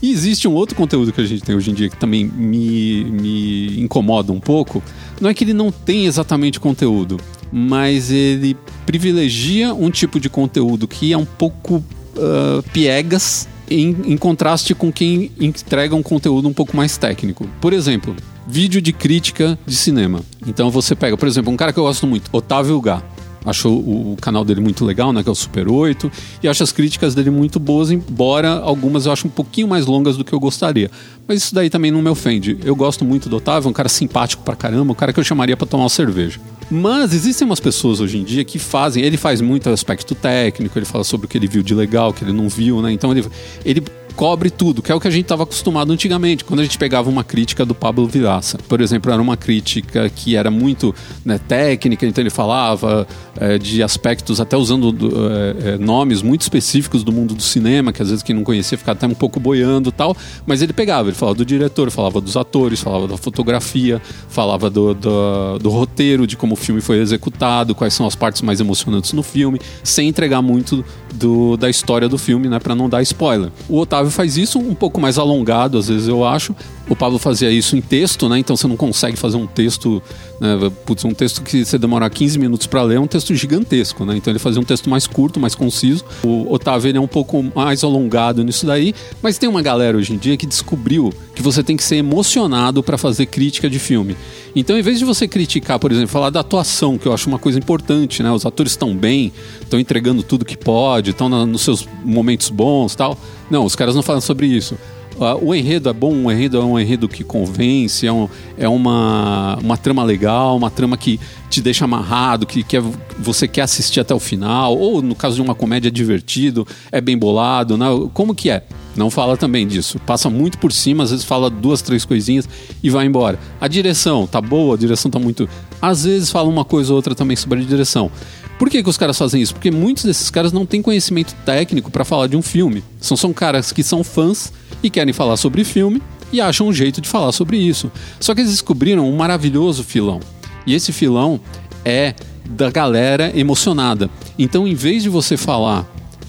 E 0.02 0.10
existe 0.10 0.46
um 0.46 0.52
outro 0.52 0.76
conteúdo 0.76 1.12
que 1.12 1.20
a 1.20 1.24
gente 1.24 1.42
tem 1.42 1.54
hoje 1.54 1.70
em 1.70 1.74
dia 1.74 1.88
que 1.88 1.96
também 1.96 2.24
me, 2.24 3.04
me 3.04 3.80
incomoda 3.80 4.30
um 4.30 4.40
pouco. 4.40 4.82
Não 5.20 5.30
é 5.30 5.34
que 5.34 5.42
ele 5.42 5.54
não 5.54 5.72
tem 5.72 6.04
exatamente 6.06 6.60
conteúdo, 6.60 7.18
mas 7.50 8.10
ele 8.10 8.56
privilegia 8.84 9.72
um 9.72 9.90
tipo 9.90 10.20
de 10.20 10.28
conteúdo 10.28 10.86
que 10.86 11.12
é 11.12 11.16
um 11.16 11.24
pouco 11.24 11.76
uh, 11.76 12.62
piegas 12.72 13.48
em, 13.70 13.96
em 14.04 14.16
contraste 14.16 14.74
com 14.74 14.92
quem 14.92 15.30
entrega 15.40 15.94
um 15.94 16.02
conteúdo 16.02 16.48
um 16.48 16.52
pouco 16.52 16.76
mais 16.76 16.96
técnico. 16.96 17.48
Por 17.60 17.72
exemplo, 17.72 18.14
vídeo 18.46 18.80
de 18.80 18.92
crítica 18.92 19.58
de 19.66 19.74
cinema. 19.74 20.20
Então 20.46 20.70
você 20.70 20.94
pega, 20.94 21.16
por 21.16 21.28
exemplo, 21.28 21.52
um 21.52 21.56
cara 21.56 21.72
que 21.72 21.78
eu 21.78 21.84
gosto 21.84 22.06
muito, 22.06 22.30
Otávio 22.32 22.80
Gá. 22.80 23.02
Acho 23.44 23.68
o, 23.68 24.14
o, 24.14 24.16
canal 24.16 24.44
dele 24.44 24.60
muito 24.60 24.84
legal, 24.84 25.12
né? 25.12 25.22
Que 25.22 25.28
é 25.28 25.32
o 25.32 25.34
Super 25.34 25.68
8. 25.68 26.10
E 26.42 26.48
acho 26.48 26.64
as 26.64 26.72
críticas 26.72 27.14
dele 27.14 27.30
muito 27.30 27.60
boas, 27.60 27.92
embora 27.92 28.50
algumas 28.58 29.06
eu 29.06 29.12
acho 29.12 29.28
um 29.28 29.30
pouquinho 29.30 29.68
mais 29.68 29.86
longas 29.86 30.16
do 30.16 30.24
que 30.24 30.32
eu 30.32 30.40
gostaria. 30.40 30.90
Mas 31.28 31.44
isso 31.44 31.54
daí 31.54 31.70
também 31.70 31.92
não 31.92 32.02
me 32.02 32.10
ofende. 32.10 32.58
Eu 32.64 32.74
gosto 32.74 33.04
muito 33.04 33.28
do 33.28 33.36
Otávio, 33.36 33.68
é 33.68 33.70
um 33.70 33.72
cara 33.72 33.88
simpático 33.88 34.42
pra 34.42 34.56
caramba, 34.56 34.90
um 34.90 34.96
cara 34.96 35.12
que 35.12 35.20
eu 35.20 35.24
chamaria 35.24 35.56
para 35.56 35.66
tomar 35.66 35.84
uma 35.84 35.88
cerveja. 35.88 36.40
Mas 36.70 37.12
existem 37.12 37.46
umas 37.46 37.60
pessoas 37.60 38.00
hoje 38.00 38.18
em 38.18 38.24
dia 38.24 38.44
que 38.44 38.58
fazem. 38.58 39.04
Ele 39.04 39.16
faz 39.16 39.40
muito 39.40 39.70
aspecto 39.70 40.14
técnico, 40.14 40.78
ele 40.78 40.86
fala 40.86 41.04
sobre 41.04 41.26
o 41.26 41.28
que 41.28 41.38
ele 41.38 41.46
viu 41.46 41.62
de 41.62 41.74
legal, 41.74 42.10
o 42.10 42.12
que 42.12 42.24
ele 42.24 42.32
não 42.32 42.48
viu, 42.48 42.82
né? 42.82 42.90
Então 42.92 43.12
ele, 43.12 43.24
ele 43.64 43.82
cobre 44.16 44.48
tudo, 44.48 44.80
que 44.80 44.90
é 44.90 44.94
o 44.94 44.98
que 44.98 45.06
a 45.06 45.10
gente 45.10 45.24
estava 45.24 45.42
acostumado 45.42 45.92
antigamente, 45.92 46.42
quando 46.42 46.60
a 46.60 46.62
gente 46.62 46.78
pegava 46.78 47.10
uma 47.10 47.22
crítica 47.22 47.66
do 47.66 47.74
Pablo 47.74 48.08
Vilaça. 48.08 48.58
Por 48.66 48.80
exemplo, 48.80 49.12
era 49.12 49.20
uma 49.20 49.36
crítica 49.36 50.08
que 50.08 50.34
era 50.34 50.50
muito 50.50 50.94
né, 51.22 51.38
técnica, 51.38 52.06
então 52.06 52.22
ele 52.22 52.30
falava 52.30 53.06
é, 53.38 53.58
de 53.58 53.82
aspectos, 53.82 54.40
até 54.40 54.56
usando 54.56 54.96
é, 55.30 55.74
é, 55.74 55.78
nomes 55.78 56.22
muito 56.22 56.40
específicos 56.40 57.04
do 57.04 57.12
mundo 57.12 57.34
do 57.34 57.42
cinema, 57.42 57.92
que 57.92 58.00
às 58.00 58.08
vezes 58.08 58.22
quem 58.22 58.34
não 58.34 58.42
conhecia 58.42 58.78
ficava 58.78 58.96
até 58.96 59.06
um 59.06 59.14
pouco 59.14 59.38
boiando 59.38 59.92
tal, 59.92 60.16
mas 60.46 60.62
ele 60.62 60.72
pegava, 60.72 61.10
ele 61.10 61.16
falava 61.16 61.36
do 61.36 61.44
diretor, 61.44 61.90
falava 61.90 62.18
dos 62.18 62.36
atores, 62.38 62.80
falava 62.80 63.06
da 63.06 63.18
fotografia, 63.18 64.00
falava 64.28 64.70
do, 64.70 64.94
do, 64.94 65.58
do 65.58 65.68
roteiro, 65.68 66.26
de 66.26 66.38
como 66.38 66.54
o 66.54 66.56
filme 66.56 66.80
foi 66.80 66.98
executado, 67.00 67.74
quais 67.74 67.92
são 67.92 68.06
as 68.06 68.16
partes 68.16 68.40
mais 68.40 68.60
emocionantes 68.60 69.12
no 69.12 69.22
filme, 69.22 69.60
sem 69.84 70.08
entregar 70.08 70.40
muito 70.40 70.82
do, 71.14 71.56
da 71.58 71.68
história 71.68 72.08
do 72.08 72.16
filme, 72.16 72.48
né, 72.48 72.58
para 72.58 72.74
não 72.74 72.88
dar 72.88 73.02
spoiler. 73.02 73.50
O 73.68 73.78
Otávio 73.78 74.05
faz 74.10 74.36
isso 74.36 74.58
um 74.58 74.74
pouco 74.74 75.00
mais 75.00 75.18
alongado, 75.18 75.78
às 75.78 75.88
vezes 75.88 76.08
eu 76.08 76.24
acho. 76.24 76.54
O 76.88 76.94
Pablo 76.94 77.18
fazia 77.18 77.50
isso 77.50 77.76
em 77.76 77.80
texto, 77.80 78.28
né? 78.28 78.38
Então 78.38 78.56
você 78.56 78.68
não 78.68 78.76
consegue 78.76 79.16
fazer 79.16 79.36
um 79.36 79.46
texto, 79.46 80.00
né? 80.40 80.70
Putz, 80.84 81.04
um 81.04 81.12
texto 81.12 81.42
que 81.42 81.64
você 81.64 81.76
demorar 81.76 82.08
15 82.08 82.38
minutos 82.38 82.66
para 82.68 82.82
ler 82.82 82.96
é 82.96 83.00
um 83.00 83.08
texto 83.08 83.34
gigantesco, 83.34 84.04
né? 84.04 84.16
Então 84.16 84.32
ele 84.32 84.38
fazia 84.38 84.60
um 84.60 84.64
texto 84.64 84.88
mais 84.88 85.06
curto, 85.06 85.40
mais 85.40 85.54
conciso. 85.54 86.04
O 86.22 86.52
Otávio 86.52 86.88
ele 86.88 86.98
é 86.98 87.00
um 87.00 87.08
pouco 87.08 87.44
mais 87.54 87.82
alongado 87.82 88.44
nisso 88.44 88.64
daí, 88.66 88.94
mas 89.20 89.36
tem 89.36 89.48
uma 89.48 89.62
galera 89.62 89.96
hoje 89.96 90.12
em 90.12 90.16
dia 90.16 90.36
que 90.36 90.46
descobriu 90.46 91.12
que 91.34 91.42
você 91.42 91.62
tem 91.62 91.76
que 91.76 91.82
ser 91.82 91.96
emocionado 91.96 92.82
para 92.82 92.96
fazer 92.96 93.26
crítica 93.26 93.68
de 93.68 93.80
filme. 93.80 94.16
Então, 94.54 94.78
em 94.78 94.82
vez 94.82 94.98
de 94.98 95.04
você 95.04 95.26
criticar, 95.28 95.78
por 95.78 95.90
exemplo, 95.90 96.08
falar 96.08 96.30
da 96.30 96.40
atuação, 96.40 96.96
que 96.96 97.06
eu 97.06 97.12
acho 97.12 97.28
uma 97.28 97.38
coisa 97.38 97.58
importante, 97.58 98.22
né? 98.22 98.30
Os 98.30 98.46
atores 98.46 98.72
estão 98.72 98.96
bem, 98.96 99.32
estão 99.60 99.78
entregando 99.78 100.22
tudo 100.22 100.44
que 100.44 100.56
pode, 100.56 101.10
estão 101.10 101.28
nos 101.28 101.62
seus 101.62 101.86
momentos 102.04 102.48
bons, 102.48 102.94
tal. 102.94 103.18
Não, 103.50 103.64
os 103.64 103.74
caras 103.74 103.94
não 103.94 104.02
falam 104.02 104.20
sobre 104.20 104.46
isso. 104.46 104.78
Uh, 105.16 105.42
o 105.42 105.54
enredo 105.54 105.88
é 105.88 105.92
bom, 105.94 106.12
o 106.26 106.30
enredo 106.30 106.58
é 106.58 106.64
um 106.64 106.78
enredo 106.78 107.08
que 107.08 107.24
convence, 107.24 108.06
é, 108.06 108.12
um, 108.12 108.28
é 108.58 108.68
uma, 108.68 109.56
uma 109.62 109.76
trama 109.76 110.04
legal, 110.04 110.54
uma 110.54 110.70
trama 110.70 110.94
que 110.94 111.18
te 111.48 111.62
deixa 111.62 111.86
amarrado, 111.86 112.46
que, 112.46 112.62
que 112.62 112.76
é, 112.76 112.82
você 113.18 113.48
quer 113.48 113.62
assistir 113.62 113.98
até 113.98 114.14
o 114.14 114.20
final, 114.20 114.76
ou 114.76 115.00
no 115.00 115.14
caso 115.14 115.36
de 115.36 115.40
uma 115.40 115.54
comédia 115.54 115.88
é 115.88 115.90
divertido, 115.90 116.66
é 116.92 117.00
bem 117.00 117.16
bolado, 117.16 117.78
né? 117.78 117.86
como 118.12 118.34
que 118.34 118.50
é? 118.50 118.62
Não 118.94 119.10
fala 119.10 119.36
também 119.36 119.66
disso. 119.66 119.98
Passa 120.00 120.30
muito 120.30 120.58
por 120.58 120.72
cima, 120.72 121.04
às 121.04 121.10
vezes 121.10 121.24
fala 121.24 121.50
duas, 121.50 121.82
três 121.82 122.04
coisinhas 122.04 122.48
e 122.82 122.88
vai 122.88 123.06
embora. 123.06 123.38
A 123.60 123.68
direção 123.68 124.26
tá 124.26 124.40
boa, 124.40 124.74
a 124.74 124.78
direção 124.78 125.10
tá 125.10 125.18
muito. 125.18 125.48
Às 125.80 126.04
vezes 126.04 126.30
fala 126.30 126.48
uma 126.48 126.64
coisa 126.64 126.92
ou 126.92 126.96
outra 126.96 127.14
também 127.14 127.36
sobre 127.36 127.60
a 127.60 127.62
direção. 127.62 128.10
Por 128.58 128.70
que, 128.70 128.82
que 128.82 128.88
os 128.88 128.96
caras 128.96 129.18
fazem 129.18 129.42
isso? 129.42 129.52
Porque 129.52 129.70
muitos 129.70 130.04
desses 130.04 130.30
caras 130.30 130.52
não 130.52 130.64
têm 130.64 130.80
conhecimento 130.80 131.34
técnico 131.44 131.90
para 131.90 132.04
falar 132.04 132.26
de 132.26 132.36
um 132.36 132.42
filme. 132.42 132.82
São, 133.00 133.16
são 133.16 133.32
caras 133.32 133.70
que 133.70 133.82
são 133.82 134.02
fãs 134.02 134.52
e 134.82 134.88
querem 134.88 135.12
falar 135.12 135.36
sobre 135.36 135.62
filme 135.62 136.02
e 136.32 136.40
acham 136.40 136.68
um 136.68 136.72
jeito 136.72 137.00
de 137.00 137.08
falar 137.08 137.32
sobre 137.32 137.58
isso. 137.58 137.90
Só 138.18 138.34
que 138.34 138.40
eles 138.40 138.52
descobriram 138.52 139.08
um 139.08 139.16
maravilhoso 139.16 139.84
filão. 139.84 140.20
E 140.66 140.74
esse 140.74 140.92
filão 140.92 141.40
é 141.84 142.14
da 142.48 142.70
galera 142.70 143.30
emocionada. 143.38 144.08
Então, 144.38 144.66
em 144.66 144.74
vez 144.74 145.02
de 145.02 145.08
você 145.08 145.36
falar 145.36 145.86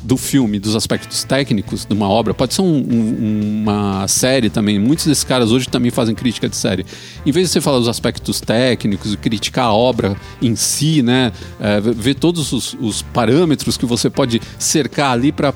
do 0.07 0.15
filme, 0.15 0.57
dos 0.57 0.73
aspectos 0.73 1.25
técnicos 1.25 1.85
de 1.85 1.93
uma 1.93 2.07
obra, 2.07 2.33
pode 2.33 2.53
ser 2.53 2.61
um, 2.61 2.77
um, 2.77 3.61
uma 3.61 4.07
série 4.07 4.49
também. 4.49 4.79
Muitos 4.79 5.05
desses 5.05 5.25
caras 5.25 5.51
hoje 5.51 5.67
também 5.67 5.91
fazem 5.91 6.15
crítica 6.15 6.47
de 6.47 6.55
série. 6.55 6.85
Em 7.25 7.31
vez 7.31 7.47
de 7.47 7.53
você 7.53 7.59
falar 7.59 7.79
dos 7.79 7.89
aspectos 7.89 8.39
técnicos 8.39 9.13
e 9.13 9.17
criticar 9.17 9.65
a 9.65 9.73
obra 9.73 10.15
em 10.41 10.55
si, 10.55 11.01
né, 11.01 11.33
é, 11.59 11.81
ver 11.81 12.15
todos 12.15 12.53
os, 12.53 12.73
os, 12.79 13.01
parâmetros 13.01 13.75
que 13.75 13.85
você 13.85 14.09
pode 14.09 14.41
cercar 14.57 15.11
ali 15.11 15.33
para 15.33 15.51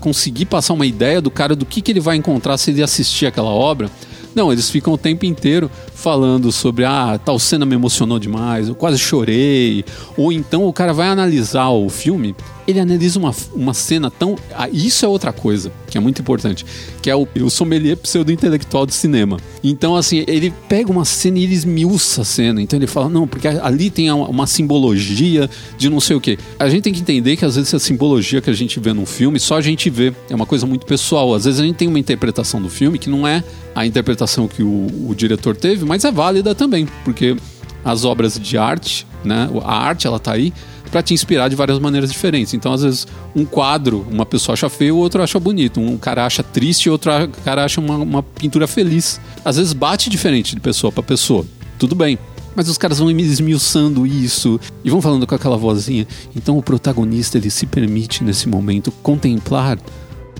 conseguir 0.00 0.46
passar 0.46 0.74
uma 0.74 0.86
ideia 0.86 1.20
do 1.20 1.30
cara 1.30 1.54
do 1.54 1.64
que, 1.64 1.80
que 1.80 1.92
ele 1.92 2.00
vai 2.00 2.16
encontrar 2.16 2.58
se 2.58 2.72
ele 2.72 2.82
assistir 2.82 3.26
aquela 3.26 3.50
obra 3.50 3.88
não, 4.34 4.52
eles 4.52 4.70
ficam 4.70 4.92
o 4.92 4.98
tempo 4.98 5.26
inteiro 5.26 5.70
falando 6.02 6.50
sobre, 6.50 6.84
ah, 6.84 7.18
tal 7.24 7.38
cena 7.38 7.64
me 7.64 7.74
emocionou 7.74 8.18
demais, 8.18 8.68
eu 8.68 8.74
quase 8.74 8.98
chorei. 8.98 9.84
Ou 10.16 10.32
então 10.32 10.66
o 10.66 10.72
cara 10.72 10.92
vai 10.92 11.06
analisar 11.06 11.68
o 11.68 11.88
filme, 11.88 12.34
ele 12.66 12.80
analisa 12.80 13.18
uma, 13.18 13.34
uma 13.54 13.74
cena 13.74 14.10
tão. 14.10 14.36
Ah, 14.54 14.68
isso 14.68 15.04
é 15.04 15.08
outra 15.08 15.32
coisa, 15.32 15.72
que 15.88 15.96
é 15.96 16.00
muito 16.00 16.20
importante, 16.20 16.64
que 17.00 17.08
é 17.08 17.14
o, 17.14 17.26
o 17.40 17.50
sommelier 17.50 17.96
pseudo-intelectual 17.96 18.84
de 18.84 18.94
cinema. 18.94 19.36
Então, 19.62 19.94
assim, 19.94 20.24
ele 20.26 20.52
pega 20.68 20.90
uma 20.90 21.04
cena 21.04 21.38
e 21.38 21.44
ele 21.44 21.54
esmiuça 21.54 22.22
a 22.22 22.24
cena. 22.24 22.60
Então 22.60 22.78
ele 22.78 22.86
fala, 22.86 23.08
não, 23.08 23.26
porque 23.26 23.46
ali 23.46 23.90
tem 23.90 24.10
uma, 24.10 24.28
uma 24.28 24.46
simbologia 24.46 25.48
de 25.78 25.88
não 25.88 26.00
sei 26.00 26.16
o 26.16 26.20
quê. 26.20 26.38
A 26.58 26.68
gente 26.68 26.82
tem 26.82 26.92
que 26.92 27.00
entender 27.00 27.36
que 27.36 27.44
às 27.44 27.56
vezes 27.56 27.72
a 27.74 27.78
simbologia 27.78 28.40
que 28.40 28.50
a 28.50 28.54
gente 28.54 28.80
vê 28.80 28.92
num 28.92 29.06
filme, 29.06 29.38
só 29.38 29.56
a 29.56 29.60
gente 29.60 29.88
vê. 29.88 30.12
É 30.28 30.34
uma 30.34 30.46
coisa 30.46 30.66
muito 30.66 30.84
pessoal. 30.84 31.34
Às 31.34 31.44
vezes 31.44 31.60
a 31.60 31.64
gente 31.64 31.76
tem 31.76 31.88
uma 31.88 31.98
interpretação 31.98 32.60
do 32.60 32.68
filme 32.68 32.98
que 32.98 33.08
não 33.08 33.26
é 33.26 33.44
a 33.74 33.86
interpretação 33.86 34.46
que 34.46 34.62
o, 34.62 34.86
o 35.08 35.14
diretor 35.14 35.56
teve, 35.56 35.84
mas 35.92 36.06
é 36.06 36.10
válida 36.10 36.54
também, 36.54 36.88
porque 37.04 37.36
as 37.84 38.02
obras 38.06 38.40
de 38.40 38.56
arte, 38.56 39.06
né, 39.22 39.46
a 39.62 39.76
arte 39.76 40.06
ela 40.06 40.18
tá 40.18 40.32
aí 40.32 40.50
para 40.90 41.02
te 41.02 41.12
inspirar 41.12 41.48
de 41.48 41.54
várias 41.54 41.78
maneiras 41.78 42.10
diferentes. 42.10 42.54
Então, 42.54 42.72
às 42.72 42.82
vezes, 42.82 43.06
um 43.36 43.44
quadro, 43.44 44.06
uma 44.10 44.24
pessoa 44.24 44.54
acha 44.54 44.70
feio, 44.70 44.96
o 44.96 44.98
outro 44.98 45.22
acha 45.22 45.38
bonito. 45.38 45.80
Um 45.80 45.98
cara 45.98 46.24
acha 46.24 46.42
triste, 46.42 46.88
outro 46.88 47.10
cara 47.44 47.66
acha 47.66 47.78
uma, 47.78 47.98
uma 47.98 48.22
pintura 48.22 48.66
feliz. 48.66 49.20
Às 49.44 49.58
vezes 49.58 49.74
bate 49.74 50.08
diferente 50.08 50.54
de 50.54 50.62
pessoa 50.62 50.90
para 50.90 51.02
pessoa. 51.02 51.44
Tudo 51.78 51.94
bem. 51.94 52.18
Mas 52.56 52.70
os 52.70 52.78
caras 52.78 52.98
vão 52.98 53.10
esmiuçando 53.10 54.06
isso 54.06 54.58
e 54.82 54.88
vão 54.88 55.02
falando 55.02 55.26
com 55.26 55.34
aquela 55.34 55.58
vozinha. 55.58 56.08
Então 56.34 56.56
o 56.56 56.62
protagonista 56.62 57.36
ele 57.36 57.50
se 57.50 57.66
permite 57.66 58.24
nesse 58.24 58.48
momento 58.48 58.90
contemplar 59.02 59.78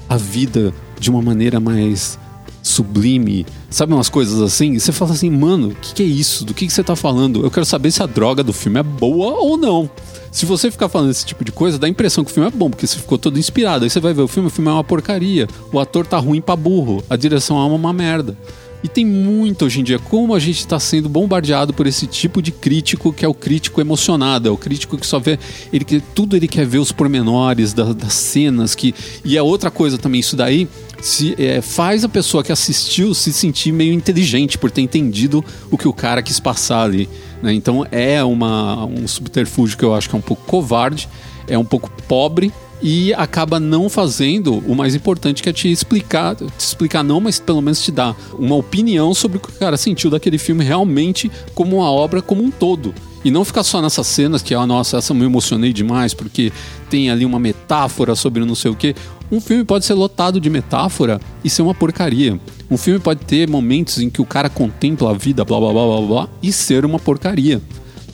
a 0.08 0.16
vida 0.16 0.72
de 0.98 1.10
uma 1.10 1.20
maneira 1.20 1.60
mais 1.60 2.18
sublime, 2.62 3.44
sabe 3.68 3.92
umas 3.92 4.08
coisas 4.08 4.40
assim? 4.40 4.72
E 4.74 4.80
você 4.80 4.92
fala 4.92 5.12
assim, 5.12 5.30
mano, 5.30 5.68
o 5.68 5.74
que, 5.74 5.94
que, 5.94 6.02
é 6.02 6.06
isso? 6.06 6.44
Do 6.44 6.54
que, 6.54 6.66
que 6.66 6.72
você 6.72 6.84
tá 6.84 6.94
falando? 6.94 7.44
Eu 7.44 7.50
quero 7.50 7.66
saber 7.66 7.90
se 7.90 8.02
a 8.02 8.06
droga 8.06 8.42
do 8.42 8.52
filme 8.52 8.78
é 8.78 8.82
boa 8.82 9.40
ou 9.40 9.56
não. 9.56 9.90
Se 10.30 10.46
você 10.46 10.70
ficar 10.70 10.88
falando 10.88 11.10
esse 11.10 11.26
tipo 11.26 11.44
de 11.44 11.52
coisa, 11.52 11.78
dá 11.78 11.86
a 11.86 11.90
impressão 11.90 12.24
que 12.24 12.30
o 12.30 12.34
filme 12.34 12.48
é 12.48 12.52
bom, 12.52 12.70
porque 12.70 12.86
você 12.86 12.98
ficou 12.98 13.18
todo 13.18 13.38
inspirado. 13.38 13.84
Aí 13.84 13.90
você 13.90 14.00
vai 14.00 14.14
ver 14.14 14.22
o 14.22 14.28
filme, 14.28 14.48
o 14.48 14.50
filme 14.50 14.70
é 14.70 14.72
uma 14.72 14.84
porcaria. 14.84 15.46
O 15.70 15.78
ator 15.78 16.06
tá 16.06 16.16
ruim 16.16 16.40
pra 16.40 16.56
burro. 16.56 17.04
A 17.10 17.16
direção 17.16 17.58
é 17.58 17.64
uma 17.66 17.92
merda. 17.92 18.36
E 18.82 18.88
tem 18.88 19.06
muito 19.06 19.64
hoje 19.64 19.80
em 19.80 19.84
dia 19.84 19.98
como 19.98 20.34
a 20.34 20.40
gente 20.40 20.58
está 20.58 20.78
sendo 20.80 21.08
bombardeado 21.08 21.72
por 21.72 21.86
esse 21.86 22.06
tipo 22.06 22.42
de 22.42 22.50
crítico 22.50 23.12
que 23.12 23.24
é 23.24 23.28
o 23.28 23.34
crítico 23.34 23.80
emocionado, 23.80 24.48
é 24.48 24.50
o 24.50 24.56
crítico 24.56 24.98
que 24.98 25.06
só 25.06 25.20
vê 25.20 25.38
ele 25.72 25.84
que 25.84 26.00
tudo 26.00 26.34
ele 26.34 26.48
quer 26.48 26.66
ver 26.66 26.78
os 26.78 26.90
pormenores 26.90 27.72
da, 27.72 27.92
das 27.92 28.14
cenas 28.14 28.74
que 28.74 28.92
e 29.24 29.36
é 29.36 29.42
outra 29.42 29.70
coisa 29.70 29.96
também 29.98 30.20
isso 30.20 30.34
daí 30.34 30.68
se 31.02 31.34
é, 31.36 31.60
faz 31.60 32.04
a 32.04 32.08
pessoa 32.08 32.44
que 32.44 32.52
assistiu 32.52 33.12
se 33.12 33.32
sentir 33.32 33.72
meio 33.72 33.92
inteligente 33.92 34.56
por 34.56 34.70
ter 34.70 34.82
entendido 34.82 35.44
o 35.70 35.76
que 35.76 35.88
o 35.88 35.92
cara 35.92 36.22
quis 36.22 36.38
passar 36.38 36.84
ali. 36.84 37.08
Né? 37.42 37.52
Então 37.52 37.84
é 37.90 38.22
uma, 38.22 38.86
um 38.86 39.06
subterfúgio 39.08 39.76
que 39.76 39.84
eu 39.84 39.94
acho 39.94 40.08
que 40.08 40.14
é 40.14 40.18
um 40.18 40.22
pouco 40.22 40.44
covarde, 40.46 41.08
é 41.48 41.58
um 41.58 41.64
pouco 41.64 41.90
pobre 42.06 42.52
e 42.80 43.12
acaba 43.14 43.58
não 43.58 43.88
fazendo 43.88 44.58
o 44.66 44.74
mais 44.74 44.94
importante 44.94 45.42
que 45.42 45.48
é 45.48 45.52
te 45.52 45.70
explicar, 45.70 46.36
te 46.36 46.44
explicar 46.58 47.02
não, 47.02 47.20
mas 47.20 47.38
pelo 47.40 47.60
menos 47.60 47.82
te 47.82 47.90
dar 47.90 48.16
uma 48.38 48.54
opinião 48.54 49.12
sobre 49.12 49.38
o 49.38 49.40
que 49.40 49.50
o 49.50 49.52
cara 49.52 49.76
sentiu 49.76 50.08
daquele 50.08 50.38
filme 50.38 50.64
realmente 50.64 51.30
como 51.54 51.78
uma 51.78 51.90
obra 51.90 52.22
como 52.22 52.42
um 52.44 52.50
todo. 52.50 52.94
E 53.24 53.30
não 53.30 53.44
ficar 53.44 53.62
só 53.62 53.80
nessas 53.80 54.06
cenas 54.06 54.42
que, 54.42 54.54
ah, 54.54 54.66
nossa, 54.66 54.96
essa 54.96 55.14
me 55.14 55.24
emocionei 55.24 55.72
demais 55.72 56.12
porque 56.12 56.52
tem 56.90 57.10
ali 57.10 57.24
uma 57.24 57.38
metáfora 57.38 58.14
sobre 58.14 58.44
não 58.44 58.54
sei 58.54 58.70
o 58.70 58.74
que. 58.74 58.94
Um 59.30 59.40
filme 59.40 59.64
pode 59.64 59.84
ser 59.84 59.94
lotado 59.94 60.40
de 60.40 60.50
metáfora 60.50 61.20
e 61.44 61.48
ser 61.48 61.62
uma 61.62 61.74
porcaria. 61.74 62.38
Um 62.70 62.76
filme 62.76 62.98
pode 62.98 63.20
ter 63.24 63.48
momentos 63.48 63.98
em 63.98 64.10
que 64.10 64.20
o 64.20 64.26
cara 64.26 64.48
contempla 64.48 65.10
a 65.10 65.14
vida, 65.14 65.44
blá 65.44 65.58
blá 65.58 65.72
blá 65.72 65.86
blá 65.86 66.00
blá, 66.06 66.28
e 66.42 66.52
ser 66.52 66.84
uma 66.84 66.98
porcaria. 66.98 67.60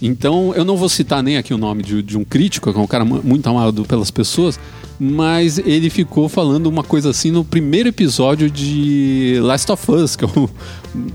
Então, 0.01 0.53
eu 0.55 0.65
não 0.65 0.77
vou 0.77 0.89
citar 0.89 1.23
nem 1.23 1.37
aqui 1.37 1.53
o 1.53 1.59
nome 1.59 1.83
de, 1.83 2.03
de 2.03 2.17
um 2.17 2.25
crítico, 2.25 2.73
que 2.73 2.79
é 2.79 2.83
um 2.83 2.87
cara 2.87 3.05
muito 3.05 3.49
amado 3.49 3.85
pelas 3.85 4.11
pessoas, 4.11 4.59
mas 4.99 5.59
ele 5.59 5.89
ficou 5.89 6.29
falando 6.29 6.67
uma 6.67 6.83
coisa 6.83 7.11
assim 7.11 7.31
no 7.31 7.45
primeiro 7.45 7.89
episódio 7.89 8.51
de 8.51 9.39
Last 9.41 9.71
of 9.71 9.93
Us, 9.93 10.17
que 10.17 10.25
é 10.25 10.29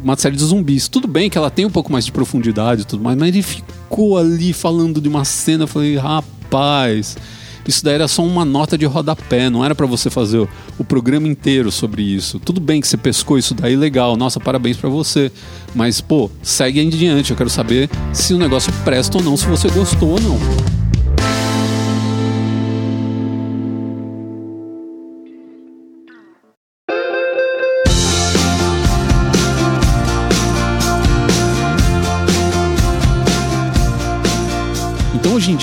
uma 0.03 0.15
série 0.15 0.35
de 0.35 0.43
zumbis. 0.43 0.87
Tudo 0.87 1.07
bem 1.07 1.29
que 1.29 1.37
ela 1.37 1.49
tem 1.49 1.65
um 1.65 1.69
pouco 1.69 1.91
mais 1.91 2.05
de 2.05 2.11
profundidade 2.11 2.83
e 2.83 2.85
tudo 2.85 3.03
mais, 3.03 3.17
mas 3.17 3.27
ele 3.27 3.41
ficou 3.41 4.17
ali 4.17 4.53
falando 4.53 5.01
de 5.01 5.09
uma 5.09 5.25
cena, 5.25 5.63
eu 5.63 5.67
falei, 5.67 5.97
rapaz, 5.97 7.17
isso 7.67 7.83
daí 7.83 7.95
era 7.95 8.07
só 8.07 8.23
uma 8.23 8.43
nota 8.43 8.77
de 8.77 8.85
rodapé, 8.85 9.49
não 9.49 9.63
era 9.63 9.73
para 9.73 9.85
você 9.85 10.09
fazer 10.09 10.47
o, 10.77 10.83
programa 10.83 11.27
inteiro 11.27 11.71
sobre 11.71 12.01
isso. 12.01 12.39
Tudo 12.39 12.59
bem 12.59 12.81
que 12.81 12.87
você 12.87 12.97
pescou 12.97 13.37
isso 13.37 13.53
daí, 13.53 13.75
legal, 13.75 14.15
nossa, 14.15 14.39
parabéns 14.39 14.77
para 14.77 14.89
você. 14.89 15.31
Mas, 15.73 16.01
pô, 16.01 16.29
segue 16.41 16.79
em 16.81 16.89
diante, 16.89 17.31
eu 17.31 17.37
quero 17.37 17.49
saber 17.49 17.89
se 18.11 18.33
o 18.33 18.37
negócio 18.37 18.71
presta 18.83 19.17
ou 19.17 19.23
não, 19.23 19.37
se 19.37 19.45
você 19.47 19.69
gostou 19.69 20.09
ou 20.09 20.19
não. 20.19 20.72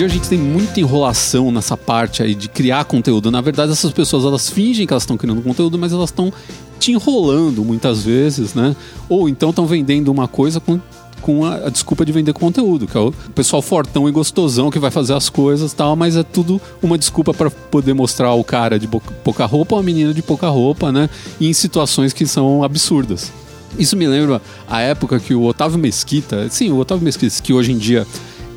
Dia 0.01 0.07
a 0.07 0.11
gente 0.11 0.31
tem 0.31 0.39
muita 0.39 0.81
enrolação 0.81 1.53
nessa 1.53 1.77
parte 1.77 2.23
aí 2.23 2.35
de 2.35 2.49
criar 2.49 2.85
conteúdo. 2.87 3.31
Na 3.31 3.43
verdade, 3.43 3.73
essas 3.73 3.93
pessoas 3.93 4.25
elas 4.25 4.49
fingem 4.49 4.87
que 4.87 4.93
elas 4.95 5.03
estão 5.03 5.15
criando 5.15 5.43
conteúdo, 5.43 5.79
mas 5.79 5.93
elas 5.93 6.09
estão 6.09 6.33
te 6.79 6.93
enrolando 6.93 7.63
muitas 7.63 8.03
vezes, 8.03 8.55
né? 8.55 8.75
Ou 9.11 9.29
então 9.29 9.51
estão 9.51 9.67
vendendo 9.67 10.09
uma 10.09 10.27
coisa 10.27 10.59
com 10.59 10.81
com 11.21 11.45
a, 11.45 11.67
a, 11.67 11.69
desculpa 11.69 12.07
de 12.07 12.13
vender 12.13 12.33
conteúdo, 12.33 12.87
que 12.87 12.97
é 12.97 13.01
o 13.01 13.13
pessoal 13.35 13.61
fortão 13.61 14.09
e 14.09 14.11
gostosão 14.11 14.71
que 14.71 14.79
vai 14.79 14.91
fazer 14.91 15.13
as 15.13 15.29
coisas 15.29 15.75
tal, 15.75 15.95
mas 15.95 16.17
é 16.17 16.23
tudo 16.23 16.59
uma 16.83 16.97
desculpa 16.97 17.35
para 17.35 17.51
poder 17.51 17.93
mostrar 17.93 18.33
o 18.33 18.43
cara 18.43 18.79
de 18.79 18.89
pouca 18.89 19.45
roupa 19.45 19.75
ou 19.75 19.81
a 19.81 19.83
menina 19.83 20.15
de 20.15 20.23
pouca 20.23 20.49
roupa, 20.49 20.91
né? 20.91 21.11
em 21.39 21.53
situações 21.53 22.15
que 22.15 22.27
são 22.27 22.65
absurdas. 22.65 23.31
Isso 23.79 23.99
me 23.99 24.07
lembra 24.07 24.41
a 24.67 24.81
época 24.81 25.21
que 25.21 25.35
o 25.35 25.45
Otávio 25.45 25.79
Mesquita, 25.79 26.49
sim, 26.49 26.71
o 26.71 26.79
Otávio 26.79 27.05
Mesquita, 27.05 27.43
que 27.43 27.53
hoje 27.53 27.73
em 27.73 27.77
dia 27.77 28.07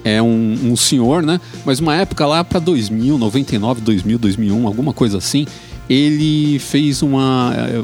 é 0.04 0.22
um, 0.22 0.72
um 0.72 0.76
senhor, 0.76 1.24
né? 1.24 1.40
Mas 1.66 1.80
uma 1.80 1.96
época 1.96 2.26
lá 2.26 2.44
para 2.44 2.60
2000, 2.60 3.18
99, 3.18 3.82
2000, 3.82 4.18
2001, 4.18 4.68
alguma 4.68 4.94
coisa 4.94 5.18
assim, 5.18 5.46
ele 5.90 6.60
fez 6.60 7.02
uma 7.02 7.54
eh, 7.56 7.84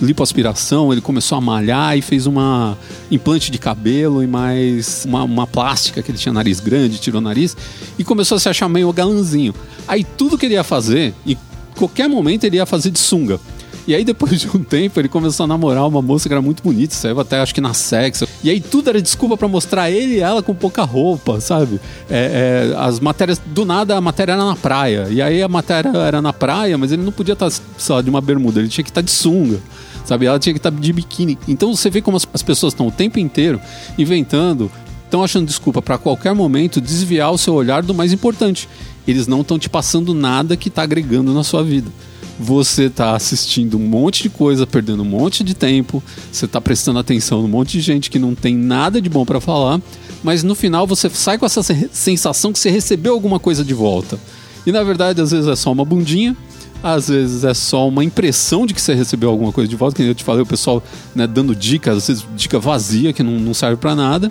lipoaspiração, 0.00 0.92
ele 0.92 1.02
começou 1.02 1.36
a 1.36 1.40
malhar 1.40 1.96
e 1.96 2.02
fez 2.02 2.26
uma 2.26 2.76
implante 3.10 3.50
de 3.50 3.58
cabelo 3.58 4.22
e 4.22 4.26
mais 4.26 5.04
uma, 5.04 5.22
uma 5.22 5.46
plástica 5.46 6.02
que 6.02 6.10
ele 6.10 6.18
tinha 6.18 6.32
nariz 6.32 6.60
grande, 6.60 6.98
tirou 6.98 7.20
o 7.20 7.24
nariz 7.24 7.56
e 7.98 8.04
começou 8.04 8.36
a 8.36 8.38
se 8.40 8.48
achar 8.48 8.68
meio 8.68 8.90
galanzinho. 8.92 9.54
Aí 9.86 10.02
tudo 10.02 10.38
que 10.38 10.46
ele 10.46 10.54
ia 10.54 10.64
fazer, 10.64 11.14
em 11.26 11.36
qualquer 11.76 12.08
momento 12.08 12.44
ele 12.44 12.56
ia 12.56 12.66
fazer 12.66 12.90
de 12.90 12.98
sunga. 12.98 13.38
E 13.86 13.94
aí, 13.94 14.04
depois 14.04 14.40
de 14.40 14.48
um 14.48 14.62
tempo, 14.64 14.98
ele 15.00 15.08
começou 15.08 15.44
a 15.44 15.46
namorar 15.46 15.86
uma 15.86 16.02
moça 16.02 16.28
que 16.28 16.34
era 16.34 16.42
muito 16.42 16.62
bonita, 16.62 16.94
saiu 16.94 17.20
até 17.20 17.38
acho 17.38 17.54
que 17.54 17.60
na 17.60 17.72
sexo. 17.72 18.26
E 18.42 18.50
aí 18.50 18.60
tudo 18.60 18.90
era 18.90 19.00
desculpa 19.00 19.36
para 19.36 19.46
mostrar 19.46 19.90
ele 19.90 20.14
e 20.14 20.20
ela 20.20 20.42
com 20.42 20.54
pouca 20.54 20.82
roupa, 20.82 21.40
sabe? 21.40 21.80
É, 22.10 22.72
é, 22.72 22.76
as 22.76 22.98
matérias, 22.98 23.40
do 23.46 23.64
nada 23.64 23.96
a 23.96 24.00
matéria 24.00 24.32
era 24.32 24.44
na 24.44 24.56
praia. 24.56 25.06
E 25.08 25.22
aí 25.22 25.40
a 25.40 25.48
matéria 25.48 25.90
era 25.96 26.20
na 26.20 26.32
praia, 26.32 26.76
mas 26.76 26.90
ele 26.90 27.02
não 27.02 27.12
podia 27.12 27.34
estar, 27.34 27.50
só 27.78 28.00
de 28.00 28.10
uma 28.10 28.20
bermuda, 28.20 28.58
ele 28.58 28.68
tinha 28.68 28.84
que 28.84 28.90
estar 28.90 29.02
de 29.02 29.10
sunga 29.10 29.60
sabe? 30.04 30.24
Ela 30.24 30.38
tinha 30.38 30.52
que 30.52 30.58
estar 30.58 30.70
de 30.70 30.92
biquíni. 30.92 31.36
Então 31.48 31.74
você 31.74 31.90
vê 31.90 32.00
como 32.00 32.16
as, 32.16 32.24
as 32.32 32.40
pessoas 32.40 32.72
estão 32.72 32.86
o 32.86 32.92
tempo 32.92 33.18
inteiro 33.18 33.60
inventando, 33.98 34.70
estão 35.04 35.24
achando 35.24 35.46
desculpa 35.46 35.82
para 35.82 35.98
qualquer 35.98 36.32
momento 36.32 36.80
desviar 36.80 37.32
o 37.32 37.38
seu 37.38 37.54
olhar 37.54 37.82
do 37.82 37.92
mais 37.92 38.12
importante. 38.12 38.68
Eles 39.06 39.26
não 39.26 39.40
estão 39.40 39.58
te 39.58 39.68
passando 39.68 40.14
nada 40.14 40.56
que 40.56 40.68
está 40.68 40.82
agregando 40.82 41.34
na 41.34 41.42
sua 41.42 41.64
vida 41.64 41.90
você 42.38 42.84
está 42.84 43.14
assistindo 43.14 43.76
um 43.76 43.86
monte 43.86 44.22
de 44.22 44.28
coisa, 44.28 44.66
perdendo 44.66 45.02
um 45.02 45.06
monte 45.06 45.42
de 45.42 45.54
tempo, 45.54 46.02
você 46.30 46.44
está 46.44 46.60
prestando 46.60 46.98
atenção 46.98 47.42
num 47.42 47.48
monte 47.48 47.72
de 47.72 47.80
gente 47.80 48.10
que 48.10 48.18
não 48.18 48.34
tem 48.34 48.54
nada 48.54 49.00
de 49.00 49.08
bom 49.08 49.24
para 49.24 49.40
falar, 49.40 49.80
mas 50.22 50.42
no 50.42 50.54
final 50.54 50.86
você 50.86 51.08
sai 51.10 51.38
com 51.38 51.46
essa 51.46 51.62
sensação 51.92 52.52
que 52.52 52.58
você 52.58 52.70
recebeu 52.70 53.14
alguma 53.14 53.38
coisa 53.38 53.64
de 53.64 53.74
volta. 53.74 54.18
E 54.66 54.72
na 54.72 54.82
verdade, 54.82 55.20
às 55.20 55.30
vezes 55.30 55.48
é 55.48 55.56
só 55.56 55.72
uma 55.72 55.84
bundinha, 55.84 56.36
às 56.82 57.08
vezes 57.08 57.44
é 57.44 57.54
só 57.54 57.88
uma 57.88 58.04
impressão 58.04 58.66
de 58.66 58.74
que 58.74 58.80
você 58.80 58.94
recebeu 58.94 59.30
alguma 59.30 59.52
coisa 59.52 59.68
de 59.68 59.76
volta, 59.76 59.96
que 59.96 60.02
eu 60.02 60.14
te 60.14 60.24
falei, 60.24 60.42
o 60.42 60.46
pessoal 60.46 60.82
né, 61.14 61.26
dando 61.26 61.54
dicas, 61.54 61.96
às 61.96 62.06
vezes 62.06 62.26
dica 62.36 62.58
vazia, 62.58 63.12
que 63.12 63.22
não, 63.22 63.32
não 63.32 63.54
serve 63.54 63.76
para 63.76 63.94
nada 63.94 64.30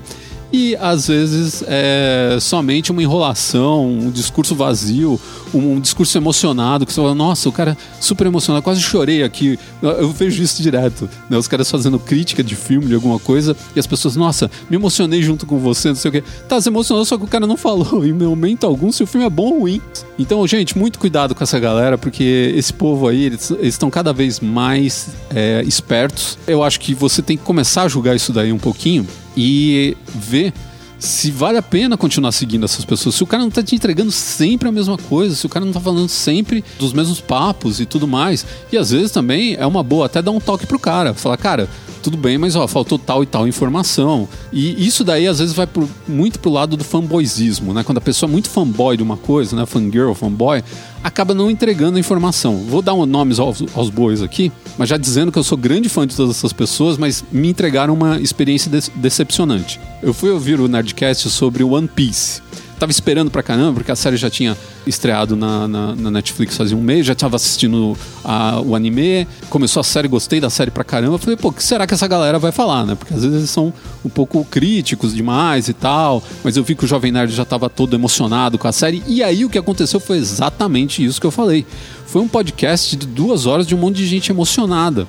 e 0.56 0.76
às 0.78 1.08
vezes 1.08 1.62
é 1.68 2.38
somente 2.40 2.90
uma 2.90 3.04
enrolação, 3.04 3.90
um 3.90 4.10
discurso 4.10 4.56
vazio, 4.56 5.20
um, 5.54 5.82
discurso 5.82 6.18
emocionado, 6.18 6.86
que 6.86 6.94
você 6.94 7.02
fala, 7.02 7.14
nossa, 7.14 7.50
o 7.50 7.52
cara 7.52 7.78
super 8.00 8.28
emocionado, 8.28 8.64
quase 8.64 8.80
chorei 8.82 9.22
aqui. 9.22 9.60
Eu 9.82 10.12
vejo 10.12 10.42
isso 10.42 10.64
direto, 10.64 11.10
né? 11.30 11.38
Os 11.38 11.48
caras 11.48 11.70
fazendo 11.70 12.00
crítica 12.00 12.42
de 12.42 12.56
filme, 12.56 12.88
de 12.88 12.96
alguma 12.96 13.20
coisa, 13.20 13.56
e 13.76 13.80
as 13.80 13.86
pessoas, 13.86 14.16
nossa, 14.16 14.50
me 14.70 14.78
emocionei 14.78 15.22
junto 15.22 15.46
com 15.46 15.60
você, 15.60 15.90
não 15.90 15.96
sei 15.96 16.10
o 16.10 16.12
quê. 16.14 16.24
Tá, 16.48 16.62
se 16.62 16.70
emocionou, 16.70 17.04
só 17.04 17.18
que 17.18 17.26
o 17.26 17.28
cara 17.28 17.46
não 17.46 17.58
falou 17.58 18.06
em 18.08 18.14
momento 18.14 18.66
algum 18.66 18.94
se 18.94 19.04
o 19.04 19.08
filme 19.08 19.28
é 19.28 19.30
bom 19.30 19.56
ou 19.56 19.60
ruim. 19.60 19.82
Então, 20.18 20.46
gente, 20.48 20.78
muito 20.78 20.98
cuidado 21.00 21.36
com 21.36 21.44
essa 21.44 21.60
galera, 21.60 21.98
porque 21.98 22.54
esse 22.56 22.72
povo 22.72 23.10
aí, 23.10 23.26
eles, 23.26 23.52
estão 23.62 23.90
cada 23.90 24.14
vez 24.14 24.40
mais 24.40 25.10
é, 25.30 25.62
espertos. 25.68 26.38
Eu 26.48 26.64
acho 26.64 26.80
que 26.80 26.94
você 26.94 27.22
tem 27.22 27.36
que 27.36 27.44
começar 27.44 27.84
a 27.84 27.88
julgar 27.90 28.16
isso 28.16 28.32
daí 28.32 28.54
um 28.54 28.58
pouquinho 28.58 29.06
e 29.36 29.96
ver 30.14 30.54
se 30.98 31.30
vale 31.30 31.58
a 31.58 31.62
pena 31.62 31.98
continuar 31.98 32.32
seguindo 32.32 32.66
essas 32.66 32.86
pessoas. 32.86 33.16
Se 33.16 33.24
o 33.24 33.28
cara 33.28 33.44
não 33.44 33.50
tá 33.50 33.62
te 33.62 33.76
entregando 33.76 34.12
sempre 34.12 34.68
a 34.68 34.72
mesma 34.72 34.98
coisa, 34.98 35.36
se 35.36 35.46
o 35.46 35.50
cara 35.50 35.66
não 35.66 35.74
tá 35.74 35.80
falando 35.80 36.10
sempre 36.10 36.64
dos 36.80 36.94
mesmos 36.94 37.20
papos 37.20 37.80
e 37.80 37.86
tudo 37.86 38.08
mais. 38.08 38.46
E 38.72 38.78
às 38.78 38.92
vezes 38.92 39.12
também 39.12 39.56
é 39.56 39.66
uma 39.66 39.84
boa 39.84 40.06
até 40.06 40.22
dar 40.22 40.32
um 40.32 40.40
toque 40.40 40.66
pro 40.66 40.80
cara. 40.80 41.14
Falar, 41.14 41.38
cara, 41.38 41.70
tudo 42.06 42.18
bem, 42.18 42.38
mas 42.38 42.56
ó, 42.56 42.68
faltou 42.68 43.00
tal 43.00 43.24
e 43.24 43.26
tal 43.26 43.48
informação. 43.48 44.30
E 44.54 44.86
isso 44.86 45.04
daí 45.04 45.28
às 45.28 45.40
vezes 45.40 45.56
vai 45.56 45.66
pro, 45.66 45.90
muito 46.08 46.38
pro 46.38 46.52
lado 46.52 46.78
do 46.78 46.84
fanboyzismo, 46.84 47.74
né? 47.74 47.84
Quando 47.84 47.98
a 47.98 48.02
pessoa 48.02 48.30
é 48.30 48.32
muito 48.32 48.48
fanboy 48.48 48.96
de 48.96 49.02
uma 49.02 49.18
coisa, 49.18 49.56
né? 49.56 49.66
Fangirl, 49.66 50.14
fanboy, 50.14 50.64
acaba 51.04 51.34
não 51.34 51.50
entregando 51.50 51.98
a 51.98 52.00
informação. 52.00 52.58
Vou 52.70 52.84
dar 52.84 52.94
um, 52.94 53.08
nomes 53.08 53.40
aos, 53.40 53.64
aos 53.74 53.90
bois 53.90 54.22
aqui, 54.22 54.52
mas 54.78 54.88
já 54.88 54.98
dizendo 54.98 55.32
que 55.32 55.40
eu 55.40 55.44
sou 55.44 55.58
grande 55.58 55.90
fã 55.90 56.06
de 56.06 56.16
todas 56.16 56.38
essas 56.38 56.54
pessoas, 56.54 56.96
mas 56.96 57.26
me 57.32 57.50
entregaram 57.50 57.96
uma 57.96 58.20
experiência 58.20 58.70
de 58.70 58.92
decepcionante. 58.98 59.80
Eu 60.04 60.14
fui 60.14 60.30
ouvir 60.30 60.60
o 60.60 60.68
Nerdcast 60.68 61.28
sobre 61.32 61.64
One 61.64 61.88
Piece. 61.88 62.40
Tava 62.80 62.92
esperando 62.92 63.32
pra 63.32 63.42
caramba, 63.42 63.74
porque 63.74 63.92
a 63.92 63.96
série 63.96 64.18
já 64.18 64.30
tinha 64.30 64.58
estreado 64.86 65.36
na, 65.36 65.68
na, 65.68 65.96
na 65.96 66.12
Netflix 66.12 66.58
fazia 66.58 66.76
um 66.76 66.82
mês, 66.82 67.06
já 67.06 67.16
tava 67.16 67.38
assistindo 67.38 67.98
a, 68.24 68.60
o 68.60 68.76
anime, 68.76 69.26
começou 69.50 69.80
a 69.80 69.84
série, 69.84 70.10
gostei 70.10 70.42
da 70.42 70.50
série 70.50 70.72
pra 70.72 70.84
caramba. 70.84 71.18
Falei, 71.18 71.38
pô, 71.38 71.50
o 71.50 71.52
que 71.54 71.64
será 71.64 71.88
que 71.88 71.94
essa 71.94 72.08
galera 72.08 72.38
vai 72.38 72.52
falar, 72.52 72.86
né? 72.86 72.96
Porque 72.96 73.14
às 73.14 73.22
vezes 73.22 73.38
eles 73.38 73.50
são 73.50 73.74
um 74.04 74.10
pouco 74.10 74.44
críticos 74.46 75.16
demais 75.16 75.70
e 75.70 75.74
tal, 75.74 76.22
mas 76.44 76.58
eu 76.58 76.64
vi 76.64 76.76
que 76.76 76.84
o 76.84 76.88
Jovem 76.88 77.12
Nerd 77.12 77.34
já 77.34 77.46
tava 77.46 77.70
todo 77.70 77.96
emocionado 77.96 78.58
com 78.58 78.68
a 78.68 78.72
série, 78.74 79.02
e 79.08 79.24
aí 79.24 79.46
o 79.46 79.50
que 79.50 79.58
aconteceu 79.58 80.00
foi 80.00 80.18
exatamente 80.18 81.04
isso 81.04 81.22
que 81.22 81.28
eu 81.28 81.32
falei. 81.32 81.66
Foi 82.06 82.22
um 82.22 82.28
podcast 82.28 82.96
de 82.96 83.08
duas 83.08 83.46
horas 83.46 83.66
de 83.66 83.74
um 83.74 83.78
monte 83.78 83.96
de 83.96 84.06
gente 84.06 84.32
emocionada 84.32 85.08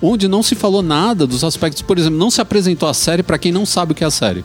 onde 0.00 0.28
não 0.28 0.42
se 0.42 0.54
falou 0.54 0.82
nada 0.82 1.26
dos 1.26 1.42
aspectos, 1.42 1.82
por 1.82 1.98
exemplo, 1.98 2.18
não 2.18 2.30
se 2.30 2.40
apresentou 2.40 2.88
a 2.88 2.94
série 2.94 3.22
para 3.22 3.38
quem 3.38 3.50
não 3.50 3.66
sabe 3.66 3.92
o 3.92 3.94
que 3.94 4.04
é 4.04 4.06
a 4.06 4.10
série. 4.10 4.44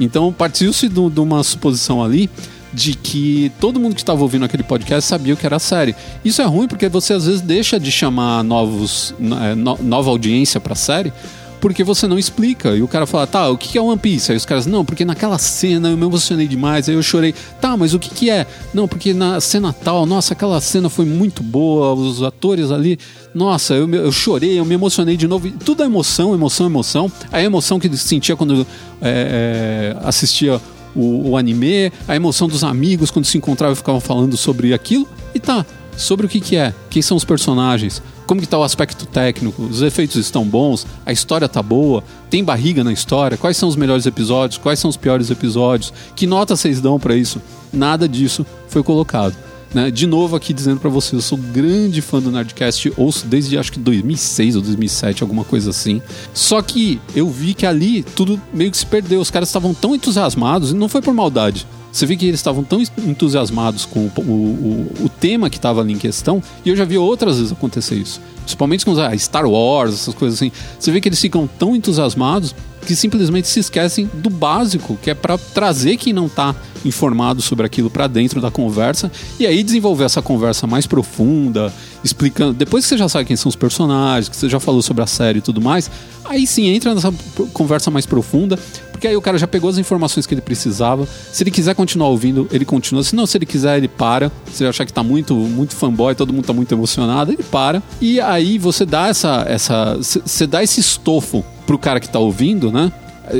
Então 0.00 0.32
partiu-se 0.32 0.88
de 0.88 1.20
uma 1.20 1.42
suposição 1.44 2.02
ali 2.02 2.28
de 2.72 2.94
que 2.94 3.52
todo 3.60 3.80
mundo 3.80 3.94
que 3.94 4.00
estava 4.00 4.22
ouvindo 4.22 4.44
aquele 4.44 4.62
podcast 4.62 5.08
sabia 5.08 5.34
o 5.34 5.36
que 5.36 5.44
era 5.44 5.56
a 5.56 5.60
série. 5.60 5.94
Isso 6.24 6.40
é 6.40 6.44
ruim 6.44 6.66
porque 6.66 6.88
você 6.88 7.12
às 7.12 7.26
vezes 7.26 7.40
deixa 7.40 7.78
de 7.78 7.90
chamar 7.90 8.42
novos, 8.42 9.14
é, 9.42 9.54
no, 9.54 9.76
nova 9.82 10.10
audiência 10.10 10.60
para 10.60 10.72
a 10.72 10.76
série 10.76 11.12
porque 11.60 11.84
você 11.84 12.06
não 12.06 12.18
explica. 12.18 12.70
E 12.76 12.82
o 12.82 12.88
cara 12.88 13.06
fala, 13.06 13.26
tá, 13.26 13.48
o 13.48 13.58
que 13.58 13.76
é 13.76 13.80
One 13.80 13.98
Piece? 13.98 14.32
Aí 14.32 14.36
os 14.36 14.44
caras, 14.44 14.66
não, 14.66 14.84
porque 14.84 15.04
naquela 15.04 15.38
cena 15.38 15.90
eu 15.90 15.96
me 15.96 16.06
emocionei 16.06 16.48
demais, 16.48 16.88
aí 16.88 16.94
eu 16.94 17.02
chorei. 17.02 17.34
Tá, 17.60 17.76
mas 17.76 17.94
o 17.94 17.98
que, 17.98 18.10
que 18.10 18.30
é? 18.30 18.46
Não, 18.72 18.88
porque 18.88 19.12
na 19.12 19.40
cena 19.40 19.72
tal, 19.72 20.06
nossa, 20.06 20.32
aquela 20.32 20.60
cena 20.60 20.88
foi 20.88 21.04
muito 21.04 21.42
boa, 21.42 21.92
os 21.94 22.22
atores 22.22 22.70
ali, 22.70 22.98
nossa, 23.34 23.74
eu, 23.74 23.88
eu 23.94 24.10
chorei, 24.10 24.58
eu 24.58 24.64
me 24.64 24.74
emocionei 24.74 25.16
de 25.16 25.28
novo. 25.28 25.50
Tudo 25.64 25.82
é 25.82 25.86
emoção, 25.86 26.34
emoção, 26.34 26.66
emoção. 26.66 27.12
A 27.30 27.42
emoção 27.42 27.78
que 27.78 27.94
sentia 27.96 28.34
quando 28.34 28.66
é, 29.00 29.96
é, 30.02 30.06
assistia 30.06 30.60
o, 30.94 31.30
o, 31.30 31.36
anime, 31.36 31.92
a 32.08 32.16
emoção 32.16 32.48
dos 32.48 32.64
amigos 32.64 33.10
quando 33.10 33.24
se 33.24 33.38
encontravam 33.38 33.74
e 33.74 33.76
ficavam 33.76 34.00
falando 34.00 34.36
sobre 34.36 34.72
aquilo. 34.72 35.06
E 35.34 35.38
tá, 35.38 35.64
sobre 35.96 36.26
o 36.26 36.28
que, 36.28 36.40
que 36.40 36.56
é, 36.56 36.74
quem 36.88 37.02
são 37.02 37.16
os 37.16 37.24
personagens, 37.24 38.02
como 38.30 38.40
que 38.40 38.46
tá 38.46 38.56
o 38.56 38.62
aspecto 38.62 39.06
técnico, 39.06 39.60
os 39.60 39.82
efeitos 39.82 40.14
estão 40.14 40.44
bons, 40.44 40.86
a 41.04 41.10
história 41.10 41.48
tá 41.48 41.60
boa, 41.60 42.04
tem 42.30 42.44
barriga 42.44 42.84
na 42.84 42.92
história, 42.92 43.36
quais 43.36 43.56
são 43.56 43.68
os 43.68 43.74
melhores 43.74 44.06
episódios, 44.06 44.56
quais 44.56 44.78
são 44.78 44.88
os 44.88 44.96
piores 44.96 45.32
episódios, 45.32 45.92
que 46.14 46.28
nota 46.28 46.54
vocês 46.54 46.80
dão 46.80 46.96
para 46.96 47.16
isso? 47.16 47.42
Nada 47.72 48.08
disso 48.08 48.46
foi 48.68 48.84
colocado. 48.84 49.34
Né? 49.74 49.90
De 49.90 50.06
novo 50.06 50.36
aqui 50.36 50.52
dizendo 50.52 50.78
para 50.78 50.88
vocês, 50.88 51.14
eu 51.14 51.20
sou 51.20 51.36
grande 51.36 52.00
fã 52.00 52.22
do 52.22 52.30
Nerdcast, 52.30 52.92
ouço 52.96 53.26
desde 53.26 53.58
acho 53.58 53.72
que 53.72 53.80
2006 53.80 54.54
ou 54.54 54.62
2007, 54.62 55.24
alguma 55.24 55.42
coisa 55.42 55.70
assim. 55.70 56.00
Só 56.32 56.62
que 56.62 57.00
eu 57.16 57.28
vi 57.28 57.52
que 57.52 57.66
ali 57.66 58.04
tudo 58.04 58.40
meio 58.54 58.70
que 58.70 58.76
se 58.76 58.86
perdeu, 58.86 59.20
os 59.20 59.28
caras 59.32 59.48
estavam 59.48 59.74
tão 59.74 59.92
entusiasmados, 59.92 60.70
e 60.70 60.74
não 60.76 60.88
foi 60.88 61.02
por 61.02 61.12
maldade. 61.12 61.66
Você 61.92 62.06
vê 62.06 62.16
que 62.16 62.26
eles 62.26 62.40
estavam 62.40 62.62
tão 62.62 62.80
entusiasmados 62.98 63.84
com 63.84 64.10
o, 64.16 64.20
o, 64.20 65.04
o 65.04 65.08
tema 65.08 65.50
que 65.50 65.56
estava 65.56 65.80
ali 65.80 65.92
em 65.92 65.98
questão, 65.98 66.42
e 66.64 66.68
eu 66.68 66.76
já 66.76 66.84
vi 66.84 66.96
outras 66.96 67.36
vezes 67.36 67.52
acontecer 67.52 67.96
isso. 67.96 68.20
Principalmente 68.42 68.84
com 68.84 68.98
a 68.98 69.16
Star 69.16 69.46
Wars, 69.46 69.94
essas 69.94 70.14
coisas 70.14 70.38
assim. 70.38 70.52
Você 70.78 70.90
vê 70.90 71.00
que 71.00 71.08
eles 71.08 71.20
ficam 71.20 71.46
tão 71.46 71.74
entusiasmados 71.74 72.54
que 72.86 72.96
simplesmente 72.96 73.46
se 73.46 73.60
esquecem 73.60 74.10
do 74.14 74.30
básico, 74.30 74.98
que 75.02 75.10
é 75.10 75.14
para 75.14 75.36
trazer 75.36 75.96
quem 75.96 76.12
não 76.12 76.26
está 76.26 76.54
informado 76.84 77.42
sobre 77.42 77.66
aquilo 77.66 77.90
para 77.90 78.06
dentro 78.06 78.40
da 78.40 78.50
conversa 78.50 79.12
e 79.38 79.46
aí 79.46 79.62
desenvolver 79.62 80.04
essa 80.04 80.22
conversa 80.22 80.66
mais 80.66 80.86
profunda, 80.86 81.72
explicando. 82.02 82.52
Depois 82.52 82.84
que 82.84 82.88
você 82.88 82.98
já 82.98 83.08
sabe 83.08 83.24
quem 83.24 83.36
são 83.36 83.48
os 83.48 83.56
personagens, 83.56 84.28
que 84.28 84.36
você 84.36 84.48
já 84.48 84.60
falou 84.60 84.82
sobre 84.82 85.02
a 85.02 85.06
série 85.06 85.38
e 85.38 85.42
tudo 85.42 85.60
mais, 85.60 85.90
aí 86.24 86.46
sim 86.46 86.68
entra 86.68 86.94
nessa 86.94 87.12
conversa 87.52 87.90
mais 87.90 88.06
profunda 88.06 88.58
porque 89.00 89.08
aí 89.08 89.16
o 89.16 89.22
cara 89.22 89.38
já 89.38 89.46
pegou 89.46 89.70
as 89.70 89.78
informações 89.78 90.26
que 90.26 90.34
ele 90.34 90.42
precisava. 90.42 91.08
Se 91.32 91.42
ele 91.42 91.50
quiser 91.50 91.74
continuar 91.74 92.08
ouvindo, 92.08 92.46
ele 92.52 92.66
continua. 92.66 93.02
Se 93.02 93.16
não, 93.16 93.24
se 93.24 93.38
ele 93.38 93.46
quiser, 93.46 93.78
ele 93.78 93.88
para. 93.88 94.30
Se 94.52 94.62
ele 94.62 94.68
achar 94.68 94.84
que 94.84 94.92
tá 94.92 95.02
muito, 95.02 95.34
muito 95.34 95.74
fanboy, 95.74 96.14
todo 96.14 96.34
mundo 96.34 96.44
tá 96.44 96.52
muito 96.52 96.70
emocionado, 96.74 97.32
ele 97.32 97.42
para. 97.42 97.82
E 97.98 98.20
aí 98.20 98.58
você 98.58 98.84
dá 98.84 99.08
essa. 99.08 99.46
essa 99.48 99.96
você 99.96 100.46
dá 100.46 100.62
esse 100.62 100.80
estofo 100.80 101.42
pro 101.66 101.78
cara 101.78 101.98
que 101.98 102.10
tá 102.10 102.18
ouvindo, 102.18 102.70
né? 102.70 102.92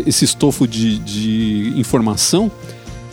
Esse 0.06 0.24
estofo 0.24 0.66
de, 0.66 0.98
de 1.00 1.74
informação 1.76 2.50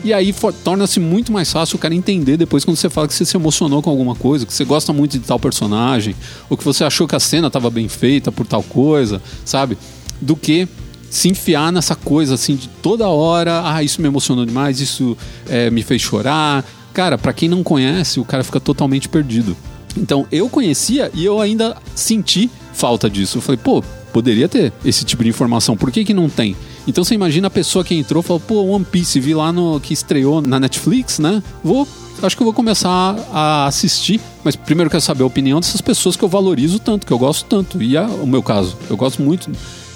E 0.03 0.13
aí 0.13 0.33
torna-se 0.63 0.99
muito 0.99 1.31
mais 1.31 1.51
fácil 1.51 1.75
o 1.75 1.79
cara 1.79 1.93
entender 1.93 2.37
depois 2.37 2.63
quando 2.63 2.77
você 2.77 2.89
fala 2.89 3.07
que 3.07 3.13
você 3.13 3.25
se 3.25 3.35
emocionou 3.35 3.81
com 3.81 3.89
alguma 3.89 4.15
coisa, 4.15 4.45
que 4.45 4.53
você 4.53 4.63
gosta 4.63 4.93
muito 4.93 5.17
de 5.17 5.25
tal 5.25 5.39
personagem, 5.39 6.15
ou 6.49 6.55
que 6.55 6.63
você 6.63 6.83
achou 6.83 7.07
que 7.07 7.15
a 7.15 7.19
cena 7.19 7.47
estava 7.47 7.69
bem 7.69 7.87
feita 7.87 8.31
por 8.31 8.45
tal 8.45 8.63
coisa, 8.63 9.21
sabe? 9.43 9.77
Do 10.21 10.35
que 10.35 10.67
se 11.09 11.29
enfiar 11.29 11.71
nessa 11.71 11.95
coisa 11.95 12.35
assim 12.35 12.55
de 12.55 12.67
toda 12.81 13.07
hora, 13.07 13.63
ah, 13.65 13.83
isso 13.83 14.01
me 14.01 14.07
emocionou 14.07 14.45
demais, 14.45 14.79
isso 14.79 15.17
é, 15.47 15.69
me 15.69 15.81
fez 15.81 16.01
chorar. 16.01 16.63
Cara, 16.93 17.17
para 17.17 17.33
quem 17.33 17.49
não 17.49 17.63
conhece, 17.63 18.19
o 18.19 18.25
cara 18.25 18.43
fica 18.43 18.59
totalmente 18.59 19.09
perdido. 19.09 19.57
Então 19.95 20.27
eu 20.31 20.47
conhecia 20.47 21.09
e 21.13 21.25
eu 21.25 21.41
ainda 21.41 21.75
senti 21.95 22.49
falta 22.73 23.09
disso. 23.09 23.39
Eu 23.39 23.41
falei, 23.41 23.59
pô, 23.61 23.83
poderia 24.13 24.47
ter 24.47 24.71
esse 24.85 25.03
tipo 25.03 25.23
de 25.23 25.29
informação, 25.29 25.75
por 25.75 25.91
que, 25.91 26.05
que 26.05 26.13
não 26.13 26.29
tem? 26.29 26.55
Então 26.87 27.03
você 27.03 27.13
imagina 27.13 27.47
a 27.47 27.51
pessoa 27.51 27.83
que 27.83 27.93
entrou 27.93 28.23
e 28.23 28.25
falou, 28.25 28.39
pô, 28.39 28.61
One 28.63 28.85
Piece, 28.85 29.19
vi 29.19 29.33
lá 29.33 29.51
no 29.51 29.79
que 29.79 29.93
estreou 29.93 30.41
na 30.41 30.59
Netflix, 30.59 31.19
né? 31.19 31.43
Vou. 31.63 31.87
Acho 32.23 32.35
que 32.35 32.41
eu 32.41 32.45
vou 32.45 32.53
começar 32.53 33.15
a 33.31 33.67
assistir, 33.67 34.19
mas 34.43 34.55
primeiro 34.55 34.89
quero 34.89 35.01
saber 35.01 35.21
a 35.21 35.27
opinião 35.27 35.59
dessas 35.59 35.81
pessoas 35.81 36.15
que 36.15 36.23
eu 36.23 36.29
valorizo 36.29 36.79
tanto, 36.79 37.05
que 37.05 37.13
eu 37.13 37.19
gosto 37.19 37.45
tanto. 37.45 37.79
E 37.83 37.95
é 37.95 38.01
o 38.01 38.25
meu 38.25 38.41
caso, 38.41 38.75
eu 38.89 38.97
gosto 38.97 39.21
muito 39.21 39.51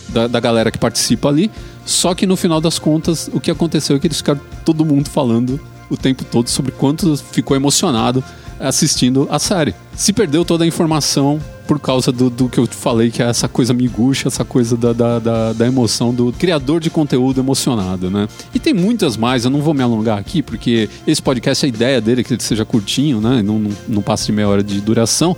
da, 0.09 0.27
da 0.27 0.39
galera 0.39 0.69
que 0.69 0.77
participa 0.77 1.29
ali. 1.29 1.49
Só 1.83 2.13
que 2.13 2.27
no 2.27 2.35
final 2.35 2.61
das 2.61 2.77
contas, 2.77 3.27
o 3.33 3.39
que 3.39 3.49
aconteceu 3.49 3.95
é 3.95 3.99
que 3.99 4.05
eles 4.05 4.17
ficaram 4.17 4.41
todo 4.63 4.85
mundo 4.85 5.09
falando 5.09 5.59
o 5.89 5.97
tempo 5.97 6.23
todo 6.23 6.47
sobre 6.47 6.71
quanto 6.71 7.17
ficou 7.17 7.55
emocionado 7.55 8.23
assistindo 8.59 9.27
a 9.31 9.39
série. 9.39 9.73
Se 9.95 10.13
perdeu 10.13 10.43
toda 10.45 10.63
a 10.63 10.67
informação 10.67 11.39
por 11.71 11.79
causa 11.79 12.11
do, 12.11 12.29
do 12.29 12.49
que 12.49 12.59
eu 12.59 12.67
falei, 12.67 13.09
que 13.09 13.23
é 13.23 13.25
essa 13.27 13.47
coisa 13.47 13.73
miguxa, 13.73 14.27
essa 14.27 14.43
coisa 14.43 14.75
da, 14.75 14.91
da, 14.91 15.19
da, 15.19 15.53
da, 15.53 15.65
emoção 15.65 16.13
do 16.13 16.33
criador 16.33 16.81
de 16.81 16.89
conteúdo 16.89 17.39
emocionado, 17.39 18.09
né? 18.09 18.27
E 18.53 18.59
tem 18.59 18.73
muitas 18.73 19.15
mais, 19.15 19.45
eu 19.45 19.51
não 19.51 19.61
vou 19.61 19.73
me 19.73 19.81
alongar 19.81 20.17
aqui, 20.17 20.41
porque 20.41 20.89
esse 21.07 21.21
podcast, 21.21 21.65
a 21.65 21.69
ideia 21.69 22.01
dele 22.01 22.21
é 22.21 22.23
que 22.25 22.33
ele 22.33 22.43
seja 22.43 22.65
curtinho, 22.65 23.21
né? 23.21 23.41
Não, 23.41 23.57
não, 23.57 23.71
não 23.87 24.01
passe 24.01 24.25
de 24.25 24.33
meia 24.33 24.49
hora 24.49 24.61
de 24.61 24.81
duração, 24.81 25.35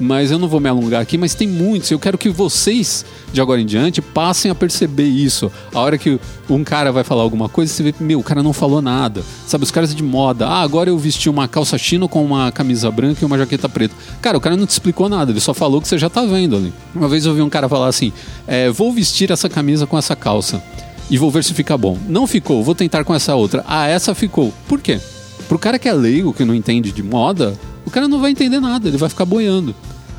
mas 0.00 0.32
eu 0.32 0.40
não 0.40 0.48
vou 0.48 0.58
me 0.58 0.68
alongar 0.68 1.00
aqui, 1.00 1.16
mas 1.16 1.34
tem 1.34 1.46
muitos. 1.46 1.88
Eu 1.90 2.00
quero 2.00 2.18
que 2.18 2.28
vocês, 2.28 3.04
de 3.32 3.40
agora 3.40 3.60
em 3.60 3.66
diante, 3.66 4.02
passem 4.02 4.50
a 4.50 4.56
perceber 4.56 5.06
isso. 5.06 5.52
A 5.72 5.78
hora 5.78 5.96
que 5.96 6.18
um 6.50 6.64
cara 6.64 6.90
vai 6.90 7.04
falar 7.04 7.22
alguma 7.22 7.48
coisa, 7.48 7.72
você 7.72 7.82
vê, 7.82 7.94
meu, 8.00 8.20
o 8.20 8.24
cara 8.24 8.42
não 8.42 8.52
falou 8.52 8.82
nada. 8.82 9.22
Sabe, 9.46 9.64
os 9.64 9.70
caras 9.70 9.94
de 9.94 10.02
moda, 10.02 10.46
ah, 10.46 10.62
agora 10.62 10.90
eu 10.90 10.98
vesti 10.98 11.30
uma 11.30 11.46
calça 11.46 11.78
chino 11.78 12.08
com 12.08 12.24
uma 12.24 12.50
camisa 12.50 12.90
branca 12.90 13.20
e 13.22 13.24
uma 13.24 13.38
jaqueta 13.38 13.68
preta. 13.68 13.94
Cara, 14.20 14.36
o 14.36 14.40
cara 14.40 14.56
não 14.56 14.66
te 14.66 14.70
explicou 14.70 15.08
nada, 15.08 15.30
ele 15.30 15.40
só 15.40 15.54
falou 15.54 15.80
que 15.80 15.88
você 15.88 15.98
já 15.98 16.08
tá 16.08 16.24
vendo 16.24 16.56
ali. 16.56 16.72
Uma 16.94 17.08
vez 17.08 17.24
eu 17.24 17.30
ouvi 17.30 17.42
um 17.42 17.50
cara 17.50 17.68
falar 17.68 17.88
assim: 17.88 18.12
é, 18.46 18.70
vou 18.70 18.92
vestir 18.92 19.30
essa 19.30 19.48
camisa 19.48 19.86
com 19.86 19.96
essa 19.98 20.16
calça 20.16 20.62
e 21.10 21.18
vou 21.18 21.30
ver 21.30 21.44
se 21.44 21.54
fica 21.54 21.76
bom. 21.76 21.98
Não 22.08 22.26
ficou, 22.26 22.62
vou 22.62 22.74
tentar 22.74 23.04
com 23.04 23.14
essa 23.14 23.34
outra. 23.34 23.64
Ah, 23.66 23.86
essa 23.86 24.14
ficou. 24.14 24.52
Por 24.68 24.80
quê? 24.80 25.00
Pro 25.48 25.58
cara 25.58 25.78
que 25.78 25.88
é 25.88 25.92
leigo, 25.92 26.32
que 26.32 26.44
não 26.44 26.54
entende 26.54 26.90
de 26.90 27.02
moda, 27.02 27.54
o 27.84 27.90
cara 27.90 28.08
não 28.08 28.20
vai 28.20 28.32
entender 28.32 28.60
nada, 28.60 28.88
ele 28.88 28.96
vai 28.96 29.08
ficar 29.08 29.24
boiando. 29.24 29.74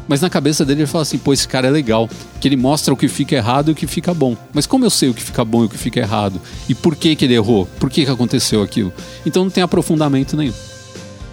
Mas 0.08 0.22
na 0.22 0.30
cabeça 0.30 0.64
dele 0.64 0.82
ele 0.82 0.88
fala 0.88 1.02
assim: 1.02 1.18
pô, 1.18 1.34
esse 1.34 1.48
cara 1.48 1.68
é 1.68 1.70
legal, 1.70 2.10
que 2.40 2.48
ele 2.48 2.56
mostra 2.56 2.94
o 2.94 2.98
que 2.98 3.08
fica 3.08 3.36
errado 3.36 3.70
e 3.70 3.72
o 3.74 3.76
que 3.76 3.86
fica 3.86 4.14
bom. 4.14 4.38
Mas 4.54 4.66
como 4.66 4.86
eu 4.86 4.90
sei 4.90 5.10
o 5.10 5.14
que 5.14 5.22
fica 5.22 5.44
bom 5.44 5.64
e 5.64 5.66
o 5.66 5.70
que 5.70 5.78
fica 5.78 6.00
errado? 6.00 6.40
E 6.70 6.74
por 6.74 6.96
que, 6.96 7.16
que 7.16 7.26
ele 7.26 7.34
errou? 7.34 7.68
Por 7.80 7.90
que, 7.90 8.06
que 8.06 8.12
aconteceu 8.12 8.62
aquilo? 8.62 8.94
Então 9.26 9.44
não 9.44 9.52
tem 9.52 9.64
aprofundamento 9.64 10.38
nenhum. 10.38 10.54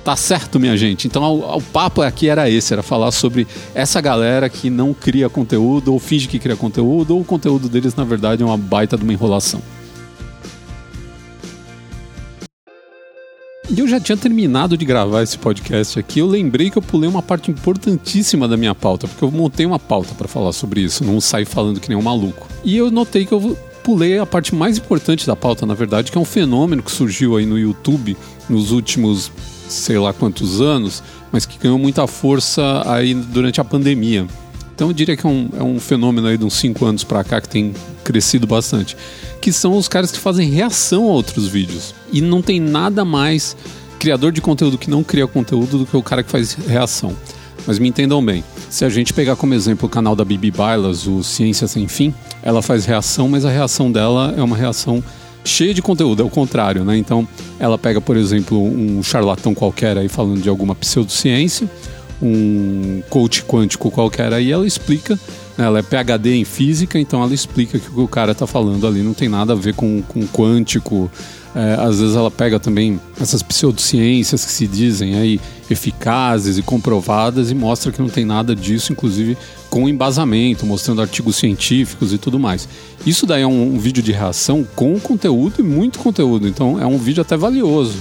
Tá 0.04 0.14
certo, 0.16 0.60
minha 0.60 0.76
gente? 0.76 1.06
Então 1.06 1.40
o, 1.40 1.62
papo 1.62 2.02
aqui 2.02 2.28
era 2.28 2.50
esse, 2.50 2.74
era 2.74 2.82
falar 2.82 3.10
sobre 3.10 3.46
essa 3.74 4.02
galera 4.02 4.50
que 4.50 4.68
não 4.68 4.92
cria 4.92 5.30
conteúdo 5.30 5.94
ou 5.94 5.98
finge 5.98 6.28
que 6.28 6.38
cria 6.38 6.54
conteúdo, 6.54 7.14
ou 7.14 7.22
o 7.22 7.24
conteúdo 7.24 7.70
deles, 7.70 7.94
na 7.94 8.04
verdade, 8.04 8.42
é 8.42 8.46
uma 8.46 8.58
baita 8.58 8.98
de 8.98 9.02
uma 9.02 9.14
enrolação. 9.14 9.62
E 13.70 13.80
eu 13.80 13.88
já 13.88 13.98
tinha 13.98 14.14
terminado 14.14 14.76
de 14.76 14.84
gravar 14.84 15.22
esse 15.22 15.38
podcast 15.38 15.98
aqui. 15.98 16.18
Eu 16.18 16.26
lembrei 16.26 16.68
que 16.68 16.76
eu 16.76 16.82
pulei 16.82 17.08
uma 17.08 17.22
parte 17.22 17.50
importantíssima 17.50 18.46
da 18.46 18.58
minha 18.58 18.74
pauta, 18.74 19.08
porque 19.08 19.24
eu 19.24 19.30
montei 19.30 19.64
uma 19.64 19.78
pauta 19.78 20.14
para 20.14 20.28
falar 20.28 20.52
sobre 20.52 20.82
isso, 20.82 21.02
não 21.02 21.18
saí 21.18 21.46
falando 21.46 21.80
que 21.80 21.88
nem 21.88 21.96
um 21.96 22.02
maluco. 22.02 22.46
E 22.62 22.76
eu 22.76 22.90
notei 22.90 23.24
que 23.24 23.32
eu 23.32 23.56
pulei 23.82 24.18
a 24.18 24.26
parte 24.26 24.54
mais 24.54 24.76
importante 24.76 25.26
da 25.26 25.34
pauta, 25.34 25.64
na 25.64 25.72
verdade, 25.72 26.12
que 26.12 26.18
é 26.18 26.20
um 26.20 26.26
fenômeno 26.26 26.82
que 26.82 26.92
surgiu 26.92 27.38
aí 27.38 27.46
no 27.46 27.58
YouTube 27.58 28.14
nos 28.50 28.70
últimos 28.70 29.32
sei 29.74 29.98
lá 29.98 30.12
quantos 30.12 30.60
anos, 30.60 31.02
mas 31.32 31.44
que 31.44 31.58
ganhou 31.58 31.78
muita 31.78 32.06
força 32.06 32.82
aí 32.86 33.14
durante 33.14 33.60
a 33.60 33.64
pandemia. 33.64 34.26
Então 34.74 34.88
eu 34.88 34.92
diria 34.92 35.16
que 35.16 35.24
é 35.24 35.28
um, 35.28 35.48
é 35.56 35.62
um 35.62 35.78
fenômeno 35.78 36.26
aí 36.26 36.36
de 36.36 36.44
uns 36.44 36.54
5 36.54 36.84
anos 36.84 37.04
para 37.04 37.22
cá 37.22 37.40
que 37.40 37.48
tem 37.48 37.72
crescido 38.02 38.46
bastante. 38.46 38.96
Que 39.40 39.52
são 39.52 39.76
os 39.76 39.86
caras 39.86 40.10
que 40.10 40.18
fazem 40.18 40.50
reação 40.50 41.04
a 41.04 41.12
outros 41.12 41.46
vídeos. 41.46 41.94
E 42.12 42.20
não 42.20 42.42
tem 42.42 42.58
nada 42.58 43.04
mais 43.04 43.56
criador 44.00 44.32
de 44.32 44.40
conteúdo 44.40 44.76
que 44.76 44.90
não 44.90 45.04
cria 45.04 45.26
conteúdo 45.26 45.78
do 45.78 45.86
que 45.86 45.96
o 45.96 46.02
cara 46.02 46.22
que 46.22 46.30
faz 46.30 46.54
reação. 46.54 47.16
Mas 47.66 47.78
me 47.78 47.88
entendam 47.88 48.22
bem, 48.22 48.44
se 48.68 48.84
a 48.84 48.88
gente 48.88 49.14
pegar 49.14 49.36
como 49.36 49.54
exemplo 49.54 49.86
o 49.86 49.88
canal 49.88 50.14
da 50.14 50.24
Bibi 50.24 50.50
Bailas, 50.50 51.06
o 51.06 51.22
Ciência 51.22 51.66
Sem 51.66 51.88
Fim, 51.88 52.12
ela 52.42 52.60
faz 52.60 52.84
reação, 52.84 53.28
mas 53.28 53.44
a 53.44 53.50
reação 53.50 53.90
dela 53.90 54.34
é 54.36 54.42
uma 54.42 54.56
reação 54.56 55.02
cheia 55.44 55.74
de 55.74 55.82
conteúdo, 55.82 56.22
é 56.22 56.24
o 56.24 56.30
contrário, 56.30 56.84
né? 56.84 56.96
Então, 56.96 57.28
ela 57.58 57.78
pega, 57.78 58.00
por 58.00 58.16
exemplo, 58.16 58.62
um 58.62 59.02
charlatão 59.02 59.54
qualquer 59.54 59.98
aí 59.98 60.08
falando 60.08 60.40
de 60.40 60.48
alguma 60.48 60.74
pseudociência, 60.74 61.68
um 62.20 63.02
coach 63.10 63.44
quântico 63.44 63.90
qualquer 63.90 64.32
aí, 64.32 64.50
ela 64.50 64.66
explica, 64.66 65.18
né? 65.58 65.66
ela 65.66 65.78
é 65.78 65.82
PhD 65.82 66.34
em 66.36 66.44
física, 66.44 66.98
então 66.98 67.22
ela 67.22 67.34
explica 67.34 67.78
que 67.78 67.88
o 67.88 67.92
que 67.92 68.00
o 68.00 68.08
cara 68.08 68.32
está 68.32 68.46
falando 68.46 68.86
ali 68.86 69.02
não 69.02 69.12
tem 69.12 69.28
nada 69.28 69.52
a 69.52 69.56
ver 69.56 69.74
com, 69.74 70.02
com 70.02 70.26
quântico. 70.26 71.10
É, 71.54 71.74
às 71.80 72.00
vezes 72.00 72.16
ela 72.16 72.32
pega 72.32 72.58
também 72.58 73.00
essas 73.20 73.40
pseudociências 73.40 74.44
que 74.44 74.50
se 74.50 74.66
dizem 74.66 75.14
aí 75.14 75.40
eficazes 75.70 76.58
e 76.58 76.62
comprovadas 76.62 77.48
e 77.48 77.54
mostra 77.54 77.92
que 77.92 78.02
não 78.02 78.08
tem 78.08 78.24
nada 78.24 78.56
disso, 78.56 78.92
inclusive 78.92 79.38
com 79.74 79.88
embasamento, 79.88 80.64
mostrando 80.64 81.02
artigos 81.02 81.34
científicos 81.34 82.12
e 82.12 82.18
tudo 82.18 82.38
mais. 82.38 82.68
Isso 83.04 83.26
daí 83.26 83.42
é 83.42 83.46
um, 83.46 83.74
um 83.74 83.78
vídeo 83.80 84.00
de 84.00 84.12
reação 84.12 84.64
com 84.76 85.00
conteúdo 85.00 85.54
e 85.58 85.62
muito 85.64 85.98
conteúdo, 85.98 86.46
então 86.46 86.80
é 86.80 86.86
um 86.86 86.96
vídeo 86.96 87.20
até 87.20 87.36
valioso. 87.36 87.96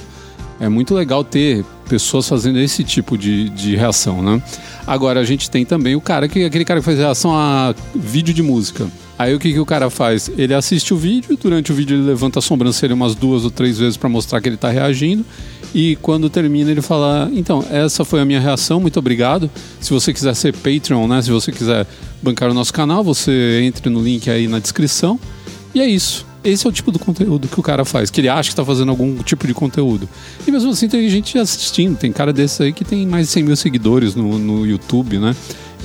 É 0.59 0.69
muito 0.69 0.93
legal 0.93 1.23
ter 1.23 1.65
pessoas 1.89 2.29
fazendo 2.29 2.59
esse 2.59 2.83
tipo 2.83 3.17
de, 3.17 3.49
de 3.49 3.75
reação, 3.75 4.21
né? 4.21 4.39
Agora 4.85 5.19
a 5.19 5.23
gente 5.23 5.49
tem 5.49 5.65
também 5.65 5.95
o 5.95 6.01
cara 6.01 6.27
que 6.27 6.45
aquele 6.45 6.63
cara 6.63 6.79
que 6.79 6.85
faz 6.85 6.99
reação 6.99 7.35
a 7.35 7.73
vídeo 7.95 8.35
de 8.35 8.43
música. 8.43 8.87
Aí 9.17 9.33
o 9.33 9.39
que, 9.39 9.53
que 9.53 9.59
o 9.59 9.65
cara 9.65 9.89
faz? 9.89 10.29
Ele 10.37 10.53
assiste 10.53 10.93
o 10.93 10.97
vídeo, 10.97 11.37
durante 11.39 11.71
o 11.71 11.75
vídeo 11.75 11.95
ele 11.95 12.03
levanta 12.03 12.39
a 12.39 12.41
sobrancelha 12.41 12.95
umas 12.95 13.13
duas 13.13 13.43
ou 13.43 13.51
três 13.51 13.77
vezes 13.77 13.95
para 13.95 14.09
mostrar 14.09 14.41
que 14.41 14.49
ele 14.49 14.55
está 14.55 14.69
reagindo. 14.69 15.23
E 15.73 15.95
quando 15.97 16.29
termina, 16.29 16.71
ele 16.71 16.81
fala: 16.81 17.29
Então, 17.33 17.63
essa 17.69 18.03
foi 18.03 18.19
a 18.19 18.25
minha 18.25 18.39
reação, 18.39 18.79
muito 18.79 18.97
obrigado. 18.97 19.49
Se 19.79 19.91
você 19.91 20.13
quiser 20.13 20.35
ser 20.35 20.53
Patreon, 20.53 21.07
né? 21.07 21.21
Se 21.21 21.31
você 21.31 21.51
quiser 21.51 21.87
bancar 22.21 22.49
o 22.49 22.53
nosso 22.53 22.73
canal, 22.73 23.03
você 23.03 23.61
entre 23.63 23.89
no 23.89 24.01
link 24.01 24.29
aí 24.29 24.47
na 24.47 24.59
descrição. 24.59 25.19
E 25.73 25.81
é 25.81 25.85
isso. 25.87 26.32
Esse 26.43 26.65
é 26.67 26.69
o 26.69 26.73
tipo 26.73 26.91
do 26.91 26.99
conteúdo 26.99 27.47
que 27.47 27.59
o 27.59 27.63
cara 27.63 27.85
faz, 27.85 28.09
que 28.09 28.19
ele 28.19 28.27
acha 28.27 28.49
que 28.49 28.53
está 28.53 28.65
fazendo 28.65 28.89
algum 28.89 29.15
tipo 29.23 29.47
de 29.47 29.53
conteúdo. 29.53 30.09
E 30.45 30.51
mesmo 30.51 30.71
assim 30.71 30.89
tem 30.89 31.07
gente 31.09 31.37
assistindo, 31.37 31.97
tem 31.97 32.11
cara 32.11 32.33
desse 32.33 32.63
aí 32.63 32.73
que 32.73 32.83
tem 32.83 33.07
mais 33.07 33.27
de 33.27 33.33
100 33.33 33.43
mil 33.43 33.55
seguidores 33.55 34.13
no, 34.13 34.37
no 34.37 34.65
YouTube, 34.65 35.19
né? 35.19 35.33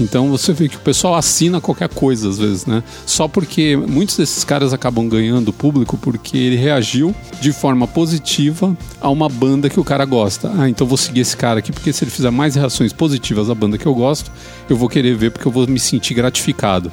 Então 0.01 0.29
você 0.31 0.53
vê 0.53 0.69
que 0.69 0.77
o 0.77 0.81
pessoal 0.81 1.17
assina 1.17 1.61
qualquer 1.61 1.89
coisa 1.89 2.29
às 2.29 2.39
vezes, 2.39 2.67
né? 2.67 2.83
Só 3.05 3.27
porque 3.27 3.77
muitos 3.77 4.17
desses 4.17 4.45
caras 4.45 4.73
acabam 4.73 5.09
ganhando 5.09 5.53
público 5.53 5.97
porque 5.97 6.37
ele 6.37 6.57
reagiu 6.57 7.15
de 7.41 7.53
forma 7.53 7.87
positiva 7.87 8.77
a 9.01 9.11
uma 9.11 9.29
banda 9.29 9.69
que 9.69 9.81
o 9.81 9.85
cara 9.85 10.05
gosta. 10.05 10.53
Ah, 10.57 10.69
então 10.69 10.87
vou 10.87 10.97
seguir 10.97 11.21
esse 11.21 11.37
cara 11.37 11.59
aqui 11.59 11.73
porque 11.73 11.93
se 11.93 12.05
ele 12.05 12.11
fizer 12.11 12.31
mais 12.31 12.55
reações 12.55 12.93
positivas 12.93 13.51
à 13.51 13.55
banda 13.55 13.77
que 13.77 13.87
eu 13.87 13.95
gosto, 13.95 14.31
eu 14.69 14.77
vou 14.77 14.89
querer 14.89 15.17
ver 15.17 15.31
porque 15.31 15.47
eu 15.47 15.53
vou 15.53 15.67
me 15.67 15.81
sentir 15.81 16.15
gratificado. 16.15 16.93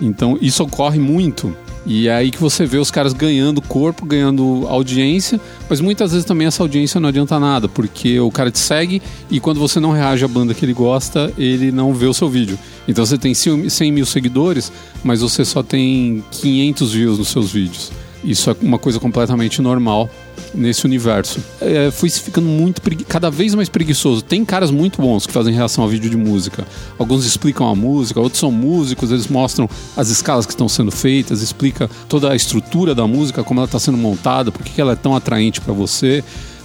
Então 0.00 0.36
isso 0.40 0.62
ocorre 0.62 0.98
muito 0.98 1.56
e 1.84 2.08
é 2.08 2.14
aí 2.14 2.30
que 2.30 2.38
você 2.38 2.64
vê 2.64 2.78
os 2.78 2.90
caras 2.90 3.12
ganhando 3.12 3.60
corpo, 3.60 4.06
ganhando 4.06 4.66
audiência, 4.68 5.40
mas 5.68 5.80
muitas 5.80 6.12
vezes 6.12 6.24
também 6.24 6.46
essa 6.46 6.62
audiência 6.62 7.00
não 7.00 7.08
adianta 7.08 7.38
nada, 7.40 7.68
porque 7.68 8.20
o 8.20 8.30
cara 8.30 8.50
te 8.50 8.58
segue 8.58 9.02
e 9.30 9.40
quando 9.40 9.58
você 9.58 9.80
não 9.80 9.90
reage 9.90 10.24
à 10.24 10.28
banda 10.28 10.54
que 10.54 10.64
ele 10.64 10.72
gosta, 10.72 11.32
ele 11.36 11.72
não 11.72 11.92
vê 11.92 12.06
o 12.06 12.14
seu 12.14 12.28
vídeo. 12.28 12.58
Então 12.86 13.04
você 13.04 13.18
tem 13.18 13.34
100 13.34 13.92
mil 13.92 14.06
seguidores, 14.06 14.72
mas 15.02 15.20
você 15.20 15.44
só 15.44 15.62
tem 15.62 16.24
500 16.30 16.92
views 16.92 17.18
nos 17.18 17.28
seus 17.28 17.50
vídeos. 17.50 17.90
Isso 18.22 18.48
é 18.50 18.56
uma 18.62 18.78
coisa 18.78 19.00
completamente 19.00 19.60
normal 19.60 20.08
nesse 20.54 20.84
universo. 20.84 21.40
É, 21.60 21.90
fui 21.90 22.10
ficando 22.10 22.46
muito 22.46 22.80
cada 23.06 23.30
vez 23.30 23.54
mais 23.54 23.68
preguiçoso. 23.68 24.22
Tem 24.22 24.44
caras 24.44 24.70
muito 24.70 25.00
bons 25.00 25.26
que 25.26 25.32
fazem 25.32 25.54
reação 25.54 25.84
a 25.84 25.86
vídeo 25.86 26.10
de 26.10 26.16
música. 26.16 26.66
Alguns 26.98 27.24
explicam 27.24 27.68
a 27.68 27.74
música, 27.74 28.20
outros 28.20 28.40
são 28.40 28.50
músicos, 28.50 29.10
eles 29.10 29.28
mostram 29.28 29.68
as 29.96 30.08
escalas 30.08 30.46
que 30.46 30.52
estão 30.52 30.68
sendo 30.68 30.90
feitas, 30.90 31.42
explica 31.42 31.88
toda 32.08 32.30
a 32.30 32.36
estrutura 32.36 32.94
da 32.94 33.06
música, 33.06 33.42
como 33.42 33.60
ela 33.60 33.66
está 33.66 33.78
sendo 33.78 33.98
montada, 33.98 34.52
por 34.52 34.62
que 34.62 34.80
ela 34.80 34.92
é 34.92 34.96
tão 34.96 35.14
atraente 35.14 35.60
para 35.60 35.72
você. 35.72 36.22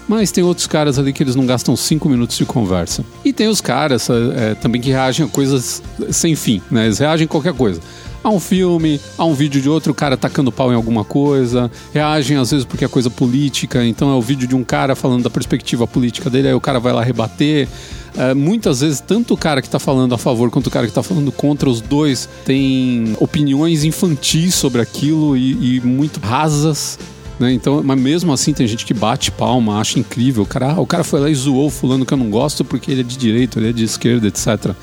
Mas 0.07 0.31
tem 0.31 0.41
outros 0.43 0.67
caras 0.67 0.97
ali 0.97 1.11
que 1.11 1.21
eles 1.21 1.35
não 1.35 1.45
gastam 1.45 1.75
cinco 1.75 2.07
minutos 2.07 2.37
de 2.37 2.45
conversa. 2.45 3.03
E 3.25 3.33
tem 3.33 3.49
os 3.49 3.59
caras 3.59 4.07
é, 4.09 4.55
também 4.55 4.79
que 4.79 4.89
reagem 4.89 5.25
a 5.25 5.29
coisas 5.29 5.83
sem 6.11 6.33
fim, 6.33 6.61
né? 6.71 6.85
Eles 6.85 6.99
reagem 6.99 7.25
a 7.25 7.27
qualquer 7.27 7.53
coisa 7.53 7.81
a 8.27 8.29
um 8.29 8.41
filme, 8.41 8.99
a 9.17 9.23
um 9.23 9.33
vídeo 9.33 9.61
de 9.61 9.69
outro 9.69 9.93
cara 9.93 10.17
tacando 10.17 10.51
pau 10.51 10.69
em 10.71 10.75
alguma 10.75 11.05
coisa, 11.05 11.71
reagem 11.93 12.35
às 12.35 12.51
vezes 12.51 12.65
porque 12.65 12.83
é 12.83 12.87
coisa 12.87 13.09
política, 13.09 13.85
então 13.85 14.11
é 14.11 14.15
o 14.15 14.21
vídeo 14.21 14.45
de 14.45 14.53
um 14.53 14.65
cara 14.65 14.95
falando 14.95 15.23
da 15.23 15.29
perspectiva 15.29 15.87
política 15.87 16.29
dele, 16.29 16.49
aí 16.49 16.53
o 16.53 16.59
cara 16.59 16.77
vai 16.77 16.91
lá 16.91 17.01
rebater. 17.01 17.69
É, 18.17 18.33
muitas 18.33 18.81
vezes, 18.81 18.99
tanto 18.99 19.33
o 19.33 19.37
cara 19.37 19.61
que 19.61 19.67
está 19.67 19.79
falando 19.79 20.13
a 20.13 20.17
favor 20.17 20.49
quanto 20.49 20.67
o 20.67 20.69
cara 20.69 20.85
que 20.85 20.91
está 20.91 21.03
falando 21.03 21.31
contra, 21.31 21.69
os 21.69 21.79
dois 21.79 22.27
têm 22.43 23.15
opiniões 23.19 23.85
infantis 23.85 24.55
sobre 24.55 24.81
aquilo 24.81 25.37
e, 25.37 25.77
e 25.77 25.81
muito 25.81 26.19
rasas. 26.19 26.99
Né? 27.39 27.53
Então, 27.53 27.81
mas 27.81 27.97
mesmo 27.97 28.33
assim 28.33 28.51
tem 28.51 28.67
gente 28.67 28.85
que 28.85 28.93
bate 28.93 29.31
palma, 29.31 29.79
acha 29.79 29.99
incrível. 29.99 30.43
O 30.43 30.47
cara, 30.47 30.73
ah, 30.73 30.81
o 30.81 30.87
cara 30.87 31.03
foi 31.03 31.19
lá 31.19 31.29
e 31.29 31.35
zoou 31.35 31.69
fulano 31.69 32.05
que 32.05 32.13
eu 32.13 32.17
não 32.17 32.29
gosto 32.29 32.65
porque 32.65 32.91
ele 32.91 33.01
é 33.01 33.03
de 33.03 33.15
direita, 33.15 33.59
ele 33.59 33.69
é 33.69 33.71
de 33.71 33.83
esquerda, 33.83 34.27
etc. 34.27 34.73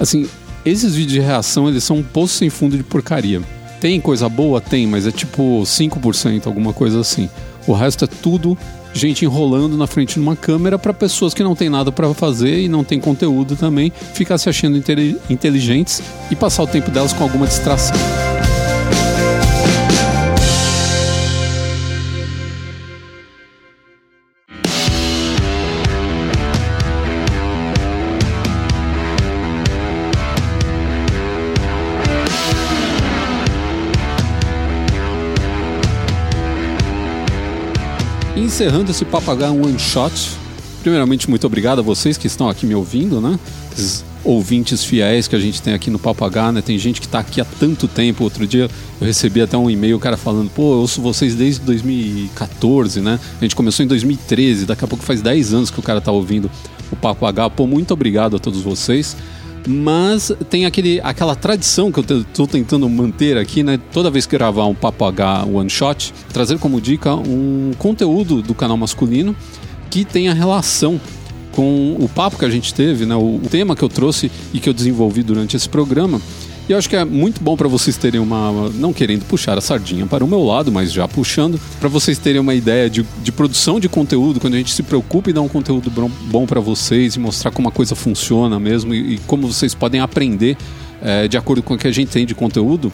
Assim, 0.00 0.26
esses 0.66 0.94
vídeos 0.94 1.12
de 1.12 1.20
reação, 1.20 1.68
eles 1.68 1.84
são 1.84 1.98
um 1.98 2.02
poço 2.02 2.34
sem 2.34 2.50
fundo 2.50 2.76
de 2.76 2.82
porcaria. 2.82 3.40
Tem 3.80 4.00
coisa 4.00 4.28
boa? 4.28 4.60
Tem, 4.60 4.86
mas 4.86 5.06
é 5.06 5.12
tipo 5.12 5.62
5%, 5.62 6.46
alguma 6.46 6.72
coisa 6.72 7.00
assim. 7.00 7.30
O 7.66 7.72
resto 7.72 8.04
é 8.04 8.08
tudo 8.08 8.58
gente 8.96 9.24
enrolando 9.24 9.76
na 9.76 9.86
frente 9.86 10.14
de 10.14 10.20
uma 10.20 10.34
câmera 10.34 10.78
para 10.78 10.92
pessoas 10.92 11.34
que 11.34 11.42
não 11.42 11.54
tem 11.54 11.68
nada 11.68 11.92
para 11.92 12.12
fazer 12.14 12.60
e 12.60 12.68
não 12.68 12.82
tem 12.82 12.98
conteúdo 12.98 13.54
também, 13.54 13.92
ficar 14.14 14.38
se 14.38 14.48
achando 14.48 14.82
inteligentes 15.28 16.02
e 16.30 16.34
passar 16.34 16.62
o 16.62 16.66
tempo 16.66 16.90
delas 16.90 17.12
com 17.12 17.22
alguma 17.22 17.46
distração. 17.46 18.25
Encerrando 38.46 38.92
esse 38.92 39.04
Papagaio 39.04 39.54
One 39.54 39.78
Shot. 39.78 40.12
Primeiramente, 40.80 41.28
muito 41.28 41.44
obrigado 41.46 41.80
a 41.80 41.82
vocês 41.82 42.16
que 42.16 42.28
estão 42.28 42.48
aqui 42.48 42.64
me 42.64 42.76
ouvindo, 42.76 43.20
né? 43.20 43.38
Esses 43.72 44.04
ouvintes 44.24 44.84
fiéis 44.84 45.26
que 45.26 45.34
a 45.34 45.38
gente 45.38 45.60
tem 45.60 45.74
aqui 45.74 45.90
no 45.90 45.98
Papagaio, 45.98 46.52
né? 46.52 46.62
Tem 46.62 46.78
gente 46.78 47.00
que 47.00 47.08
está 47.08 47.18
aqui 47.18 47.40
há 47.40 47.44
tanto 47.44 47.88
tempo. 47.88 48.22
Outro 48.22 48.46
dia 48.46 48.70
eu 49.00 49.06
recebi 49.06 49.40
até 49.40 49.58
um 49.58 49.68
e-mail, 49.68 49.96
o 49.96 50.00
cara 50.00 50.16
falando, 50.16 50.48
pô, 50.48 50.74
eu 50.74 50.78
ouço 50.78 51.02
vocês 51.02 51.34
desde 51.34 51.60
2014, 51.62 53.00
né? 53.00 53.18
A 53.40 53.44
gente 53.44 53.56
começou 53.56 53.84
em 53.84 53.88
2013, 53.88 54.64
daqui 54.64 54.84
a 54.84 54.88
pouco 54.88 55.04
faz 55.04 55.20
10 55.20 55.52
anos 55.52 55.70
que 55.70 55.80
o 55.80 55.82
cara 55.82 55.98
está 55.98 56.12
ouvindo 56.12 56.48
o 56.90 56.94
Papagaio. 56.94 57.50
Pô, 57.50 57.66
muito 57.66 57.92
obrigado 57.92 58.36
a 58.36 58.38
todos 58.38 58.62
vocês. 58.62 59.16
Mas 59.66 60.30
tem 60.48 60.64
aquele, 60.64 61.00
aquela 61.02 61.34
tradição 61.34 61.90
que 61.90 61.98
eu 61.98 62.20
estou 62.20 62.46
tentando 62.46 62.88
manter 62.88 63.36
aqui, 63.36 63.62
né? 63.62 63.80
Toda 63.92 64.10
vez 64.10 64.24
que 64.24 64.36
gravar 64.36 64.66
um 64.66 64.74
Papo 64.74 65.04
H 65.04 65.44
One 65.44 65.68
Shot, 65.68 66.14
trazer 66.32 66.58
como 66.58 66.80
dica 66.80 67.14
um 67.14 67.72
conteúdo 67.78 68.42
do 68.42 68.54
canal 68.54 68.76
masculino 68.76 69.34
que 69.90 70.04
tenha 70.04 70.32
relação 70.32 71.00
com 71.52 71.96
o 71.98 72.08
papo 72.08 72.38
que 72.38 72.44
a 72.44 72.50
gente 72.50 72.72
teve, 72.74 73.06
né? 73.06 73.16
O 73.16 73.40
tema 73.50 73.74
que 73.74 73.82
eu 73.82 73.88
trouxe 73.88 74.30
e 74.52 74.60
que 74.60 74.68
eu 74.68 74.74
desenvolvi 74.74 75.22
durante 75.22 75.56
esse 75.56 75.68
programa. 75.68 76.20
E 76.68 76.72
eu 76.72 76.78
acho 76.78 76.88
que 76.88 76.96
é 76.96 77.04
muito 77.04 77.40
bom 77.40 77.56
para 77.56 77.68
vocês 77.68 77.96
terem 77.96 78.20
uma. 78.20 78.68
Não 78.70 78.92
querendo 78.92 79.24
puxar 79.24 79.56
a 79.56 79.60
sardinha 79.60 80.04
para 80.04 80.24
o 80.24 80.28
meu 80.28 80.42
lado, 80.42 80.72
mas 80.72 80.92
já 80.92 81.06
puxando, 81.06 81.60
para 81.78 81.88
vocês 81.88 82.18
terem 82.18 82.40
uma 82.40 82.54
ideia 82.54 82.90
de, 82.90 83.06
de 83.22 83.30
produção 83.30 83.78
de 83.78 83.88
conteúdo, 83.88 84.40
quando 84.40 84.54
a 84.54 84.56
gente 84.56 84.72
se 84.72 84.82
preocupa 84.82 85.30
em 85.30 85.32
dar 85.32 85.42
um 85.42 85.48
conteúdo 85.48 85.90
bom 86.22 86.44
para 86.44 86.60
vocês 86.60 87.14
e 87.14 87.20
mostrar 87.20 87.52
como 87.52 87.68
a 87.68 87.72
coisa 87.72 87.94
funciona 87.94 88.58
mesmo 88.58 88.92
e, 88.92 89.14
e 89.14 89.18
como 89.28 89.46
vocês 89.46 89.74
podem 89.74 90.00
aprender 90.00 90.56
é, 91.00 91.28
de 91.28 91.36
acordo 91.36 91.62
com 91.62 91.74
o 91.74 91.78
que 91.78 91.86
a 91.86 91.92
gente 91.92 92.10
tem 92.10 92.26
de 92.26 92.34
conteúdo, 92.34 92.92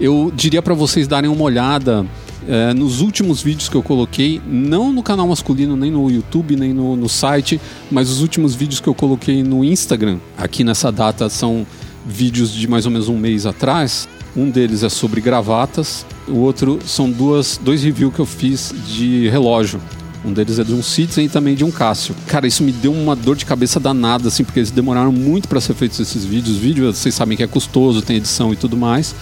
eu 0.00 0.32
diria 0.34 0.62
para 0.62 0.72
vocês 0.72 1.06
darem 1.06 1.30
uma 1.30 1.44
olhada 1.44 2.06
é, 2.48 2.72
nos 2.72 3.00
últimos 3.00 3.42
vídeos 3.42 3.68
que 3.68 3.76
eu 3.76 3.82
coloquei, 3.82 4.40
não 4.46 4.90
no 4.90 5.02
canal 5.02 5.28
masculino, 5.28 5.76
nem 5.76 5.90
no 5.90 6.10
YouTube, 6.10 6.56
nem 6.56 6.72
no, 6.72 6.96
no 6.96 7.08
site, 7.08 7.60
mas 7.90 8.10
os 8.10 8.22
últimos 8.22 8.54
vídeos 8.54 8.80
que 8.80 8.88
eu 8.88 8.94
coloquei 8.94 9.42
no 9.42 9.62
Instagram, 9.62 10.18
aqui 10.36 10.64
nessa 10.64 10.90
data, 10.90 11.28
são 11.28 11.66
vídeos 12.06 12.52
de 12.52 12.66
mais 12.68 12.86
ou 12.86 12.92
menos 12.92 13.08
um 13.08 13.16
mês 13.16 13.46
atrás. 13.46 14.08
Um 14.36 14.48
deles 14.48 14.82
é 14.82 14.88
sobre 14.88 15.20
gravatas, 15.20 16.06
o 16.26 16.36
outro 16.36 16.78
são 16.86 17.10
duas, 17.10 17.60
dois 17.62 17.82
reviews 17.82 18.14
que 18.14 18.20
eu 18.20 18.26
fiz 18.26 18.74
de 18.86 19.28
relógio. 19.28 19.80
Um 20.24 20.32
deles 20.32 20.58
é 20.58 20.64
de 20.64 20.72
um 20.72 20.82
Citizen 20.82 21.26
e 21.26 21.28
também 21.28 21.54
de 21.54 21.64
um 21.64 21.70
Cássio. 21.70 22.14
Cara, 22.28 22.46
isso 22.46 22.62
me 22.62 22.70
deu 22.70 22.92
uma 22.92 23.16
dor 23.16 23.34
de 23.34 23.44
cabeça 23.44 23.80
danada, 23.80 24.28
assim, 24.28 24.44
porque 24.44 24.60
eles 24.60 24.70
demoraram 24.70 25.10
muito 25.10 25.48
para 25.48 25.60
ser 25.60 25.74
feitos 25.74 25.98
esses 25.98 26.24
vídeos. 26.24 26.56
Vídeo, 26.56 26.92
vocês 26.92 27.14
sabem 27.14 27.36
que 27.36 27.42
é 27.42 27.46
custoso, 27.46 28.00
tem 28.00 28.16
edição 28.16 28.52
e 28.52 28.56
tudo 28.56 28.76
mais. 28.76 29.14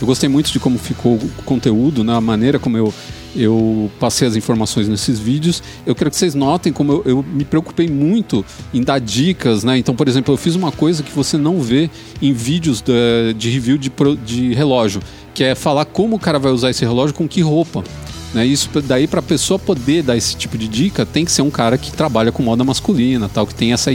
Eu 0.00 0.06
gostei 0.06 0.28
muito 0.28 0.52
de 0.52 0.60
como 0.60 0.78
ficou 0.78 1.14
o 1.14 1.42
conteúdo, 1.44 2.04
né? 2.04 2.14
a 2.14 2.20
maneira 2.20 2.58
como 2.58 2.76
eu 2.76 2.92
eu 3.38 3.90
passei 4.00 4.26
as 4.26 4.34
informações 4.34 4.88
nesses 4.88 5.18
vídeos. 5.18 5.62
Eu 5.84 5.94
quero 5.94 6.10
que 6.10 6.16
vocês 6.16 6.34
notem 6.34 6.72
como 6.72 6.92
eu, 6.92 7.02
eu, 7.04 7.22
me 7.22 7.44
preocupei 7.44 7.86
muito 7.86 8.44
em 8.72 8.82
dar 8.82 8.98
dicas, 8.98 9.62
né? 9.62 9.76
Então, 9.76 9.94
por 9.94 10.08
exemplo, 10.08 10.32
eu 10.32 10.38
fiz 10.38 10.54
uma 10.54 10.72
coisa 10.72 11.02
que 11.02 11.12
você 11.12 11.36
não 11.36 11.60
vê 11.60 11.90
em 12.22 12.32
vídeos 12.32 12.80
de, 12.80 13.34
de 13.34 13.50
review 13.50 13.76
de, 13.76 13.92
de 14.24 14.54
relógio, 14.54 15.02
que 15.34 15.44
é 15.44 15.54
falar 15.54 15.84
como 15.84 16.16
o 16.16 16.18
cara 16.18 16.38
vai 16.38 16.50
usar 16.50 16.70
esse 16.70 16.84
relógio 16.84 17.14
com 17.14 17.28
que 17.28 17.42
roupa. 17.42 17.84
Né? 18.32 18.46
Isso 18.46 18.70
daí 18.82 19.06
para 19.06 19.20
a 19.20 19.22
pessoa 19.22 19.58
poder 19.58 20.02
dar 20.02 20.16
esse 20.16 20.34
tipo 20.36 20.56
de 20.56 20.66
dica 20.66 21.04
tem 21.04 21.24
que 21.24 21.32
ser 21.32 21.42
um 21.42 21.50
cara 21.50 21.76
que 21.78 21.92
trabalha 21.92 22.32
com 22.32 22.42
moda 22.42 22.64
masculina, 22.64 23.28
tal, 23.28 23.46
que 23.46 23.54
tem 23.54 23.72
essa 23.72 23.90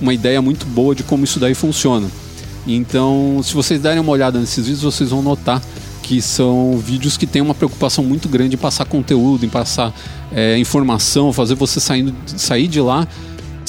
uma 0.00 0.14
ideia 0.14 0.40
muito 0.40 0.64
boa 0.66 0.94
de 0.94 1.02
como 1.02 1.24
isso 1.24 1.38
daí 1.38 1.54
funciona. 1.54 2.08
Então, 2.74 3.40
se 3.42 3.54
vocês 3.54 3.80
derem 3.80 3.98
uma 3.98 4.12
olhada 4.12 4.38
nesses 4.38 4.66
vídeos, 4.66 4.82
vocês 4.82 5.10
vão 5.10 5.22
notar 5.22 5.62
que 6.02 6.22
são 6.22 6.78
vídeos 6.78 7.16
que 7.16 7.26
têm 7.26 7.42
uma 7.42 7.54
preocupação 7.54 8.02
muito 8.02 8.28
grande 8.28 8.54
em 8.54 8.58
passar 8.58 8.84
conteúdo, 8.86 9.44
em 9.44 9.48
passar 9.48 9.94
é, 10.32 10.58
informação, 10.58 11.32
fazer 11.32 11.54
você 11.54 11.80
saindo, 11.80 12.14
sair 12.26 12.66
de 12.66 12.80
lá 12.80 13.06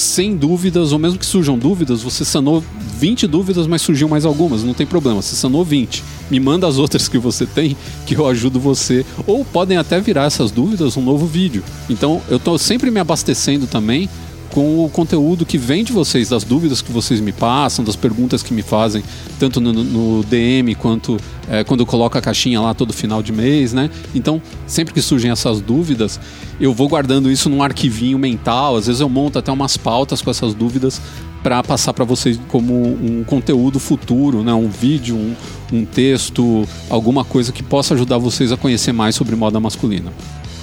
sem 0.00 0.34
dúvidas, 0.34 0.92
ou 0.92 0.98
mesmo 0.98 1.18
que 1.18 1.26
surjam 1.26 1.58
dúvidas, 1.58 2.02
você 2.02 2.24
sanou 2.24 2.64
20 2.98 3.26
dúvidas, 3.26 3.66
mas 3.66 3.82
surgiu 3.82 4.08
mais 4.08 4.24
algumas, 4.24 4.64
não 4.64 4.72
tem 4.72 4.86
problema, 4.86 5.20
você 5.20 5.36
sanou 5.36 5.62
20. 5.62 6.02
Me 6.30 6.40
manda 6.40 6.66
as 6.66 6.78
outras 6.78 7.06
que 7.06 7.18
você 7.18 7.44
tem, 7.44 7.76
que 8.06 8.14
eu 8.14 8.26
ajudo 8.26 8.58
você. 8.58 9.04
Ou 9.26 9.44
podem 9.44 9.76
até 9.76 10.00
virar 10.00 10.24
essas 10.24 10.50
dúvidas 10.50 10.96
um 10.96 11.02
novo 11.02 11.26
vídeo. 11.26 11.62
Então 11.88 12.22
eu 12.30 12.38
estou 12.38 12.56
sempre 12.56 12.90
me 12.90 12.98
abastecendo 12.98 13.66
também 13.66 14.08
com 14.50 14.84
o 14.84 14.90
conteúdo 14.90 15.46
que 15.46 15.56
vem 15.56 15.84
de 15.84 15.92
vocês, 15.92 16.28
das 16.28 16.44
dúvidas 16.44 16.82
que 16.82 16.90
vocês 16.92 17.20
me 17.20 17.32
passam, 17.32 17.84
das 17.84 17.96
perguntas 17.96 18.42
que 18.42 18.52
me 18.52 18.62
fazem, 18.62 19.02
tanto 19.38 19.60
no, 19.60 19.72
no 19.72 20.24
DM 20.24 20.74
quanto 20.74 21.16
é, 21.48 21.64
quando 21.64 21.80
eu 21.80 21.86
coloco 21.86 22.16
a 22.18 22.20
caixinha 22.20 22.60
lá 22.60 22.74
todo 22.74 22.92
final 22.92 23.22
de 23.22 23.32
mês, 23.32 23.72
né? 23.72 23.90
Então, 24.14 24.40
sempre 24.66 24.92
que 24.92 25.00
surgem 25.00 25.30
essas 25.30 25.60
dúvidas, 25.60 26.20
eu 26.60 26.72
vou 26.74 26.88
guardando 26.88 27.30
isso 27.30 27.48
num 27.48 27.62
arquivinho 27.62 28.18
mental, 28.18 28.76
às 28.76 28.86
vezes 28.86 29.00
eu 29.00 29.08
monto 29.08 29.38
até 29.38 29.50
umas 29.50 29.76
pautas 29.76 30.20
com 30.22 30.30
essas 30.30 30.54
dúvidas 30.54 31.00
para 31.42 31.62
passar 31.62 31.94
para 31.94 32.04
vocês 32.04 32.38
como 32.48 32.74
um 32.74 33.24
conteúdo 33.24 33.78
futuro, 33.78 34.44
né? 34.44 34.52
um 34.52 34.68
vídeo, 34.68 35.16
um, 35.16 35.34
um 35.72 35.84
texto, 35.84 36.68
alguma 36.88 37.24
coisa 37.24 37.50
que 37.50 37.62
possa 37.62 37.94
ajudar 37.94 38.18
vocês 38.18 38.52
a 38.52 38.56
conhecer 38.56 38.92
mais 38.92 39.14
sobre 39.14 39.34
moda 39.34 39.58
masculina. 39.58 40.12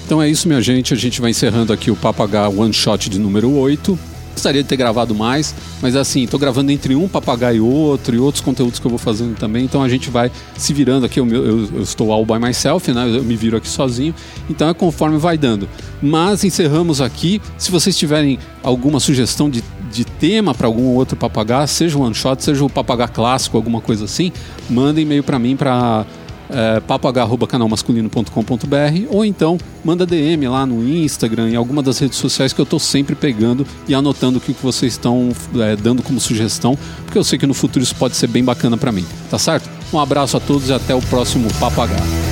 Então 0.08 0.22
é 0.22 0.30
isso, 0.30 0.48
minha 0.48 0.62
gente. 0.62 0.94
A 0.94 0.98
gente 0.98 1.20
vai 1.20 1.32
encerrando 1.32 1.74
aqui 1.74 1.92
o 1.92 1.96
Papagaio 1.98 2.62
One 2.62 2.72
Shot 2.72 3.10
de 3.10 3.20
número 3.20 3.52
8. 3.52 4.00
Gostaria 4.32 4.64
de 4.64 4.70
ter 4.70 4.78
gravado 4.78 5.14
mais, 5.14 5.54
mas 5.82 5.98
assim, 5.98 6.24
estou 6.24 6.40
gravando 6.40 6.72
entre 6.72 6.96
um 6.96 7.10
papagaio 7.10 7.58
e 7.58 7.60
outro 7.60 8.16
e 8.16 8.20
outros 8.20 8.40
conteúdos 8.40 8.80
que 8.80 8.86
eu 8.86 8.90
vou 8.90 9.00
fazendo 9.00 9.36
também. 9.36 9.66
Então 9.66 9.84
a 9.84 9.90
gente 9.90 10.10
vai 10.10 10.32
se 10.56 10.72
virando 10.74 11.06
aqui. 11.06 11.20
Eu, 11.20 11.28
eu, 11.28 11.70
eu 11.74 11.82
estou 11.82 12.10
all 12.14 12.26
by 12.26 12.40
myself, 12.40 12.90
né? 12.94 13.18
Eu 13.18 13.24
me 13.24 13.36
viro 13.36 13.58
aqui 13.58 13.68
sozinho. 13.68 14.16
Então 14.50 14.70
é 14.70 14.74
conforme 14.74 15.18
vai 15.18 15.38
dando. 15.38 15.68
Mas 16.02 16.46
encerramos 16.46 17.02
aqui. 17.02 17.42
Se 17.58 17.70
vocês 17.70 17.98
tiverem 17.98 18.40
alguma 18.64 19.02
sugestão 19.02 19.50
de 19.50 19.62
de 19.92 20.06
tema 20.06 20.54
para 20.54 20.68
algum 20.68 20.96
outro 20.96 21.16
papagaio, 21.16 21.68
seja 21.68 21.98
o 21.98 22.02
one 22.02 22.14
shot, 22.14 22.44
seja 22.44 22.64
o 22.64 22.70
papagaio 22.70 23.10
clássico, 23.10 23.58
alguma 23.58 23.82
coisa 23.82 24.06
assim, 24.06 24.32
mandem 24.70 25.04
e-mail 25.04 25.24
para 25.24 25.40
mim 25.40 25.56
para 25.56 26.06
é, 26.50 26.80
papoh.canalmasculino.com.br 26.80 29.08
ou 29.10 29.26
então 29.26 29.58
manda 29.84 30.06
DM 30.06 30.48
lá 30.48 30.66
no 30.66 30.88
Instagram, 30.88 31.50
em 31.50 31.56
alguma 31.56 31.82
das 31.82 31.98
redes 32.00 32.18
sociais 32.18 32.54
que 32.54 32.62
eu 32.62 32.64
estou 32.64 32.80
sempre 32.80 33.16
pegando 33.16 33.66
e 33.88 33.96
anotando 33.96 34.38
o 34.38 34.42
que 34.42 34.56
vocês 34.62 34.94
estão 34.94 35.32
é, 35.56 35.76
dando 35.76 36.04
como 36.04 36.20
sugestão, 36.20 36.78
porque 37.06 37.18
eu 37.18 37.24
sei 37.24 37.40
que 37.40 37.48
no 37.48 37.54
futuro 37.54 37.84
isso 37.84 37.96
pode 37.96 38.16
ser 38.16 38.28
bem 38.28 38.44
bacana 38.44 38.78
para 38.78 38.92
mim, 38.92 39.06
tá 39.30 39.40
certo? 39.40 39.70
Um 39.94 40.00
abraço 40.00 40.38
a 40.38 40.40
todos 40.40 40.70
e 40.70 40.74
até 40.74 40.94
o 40.94 41.02
próximo 41.02 41.48
Papagaio. 41.60 42.27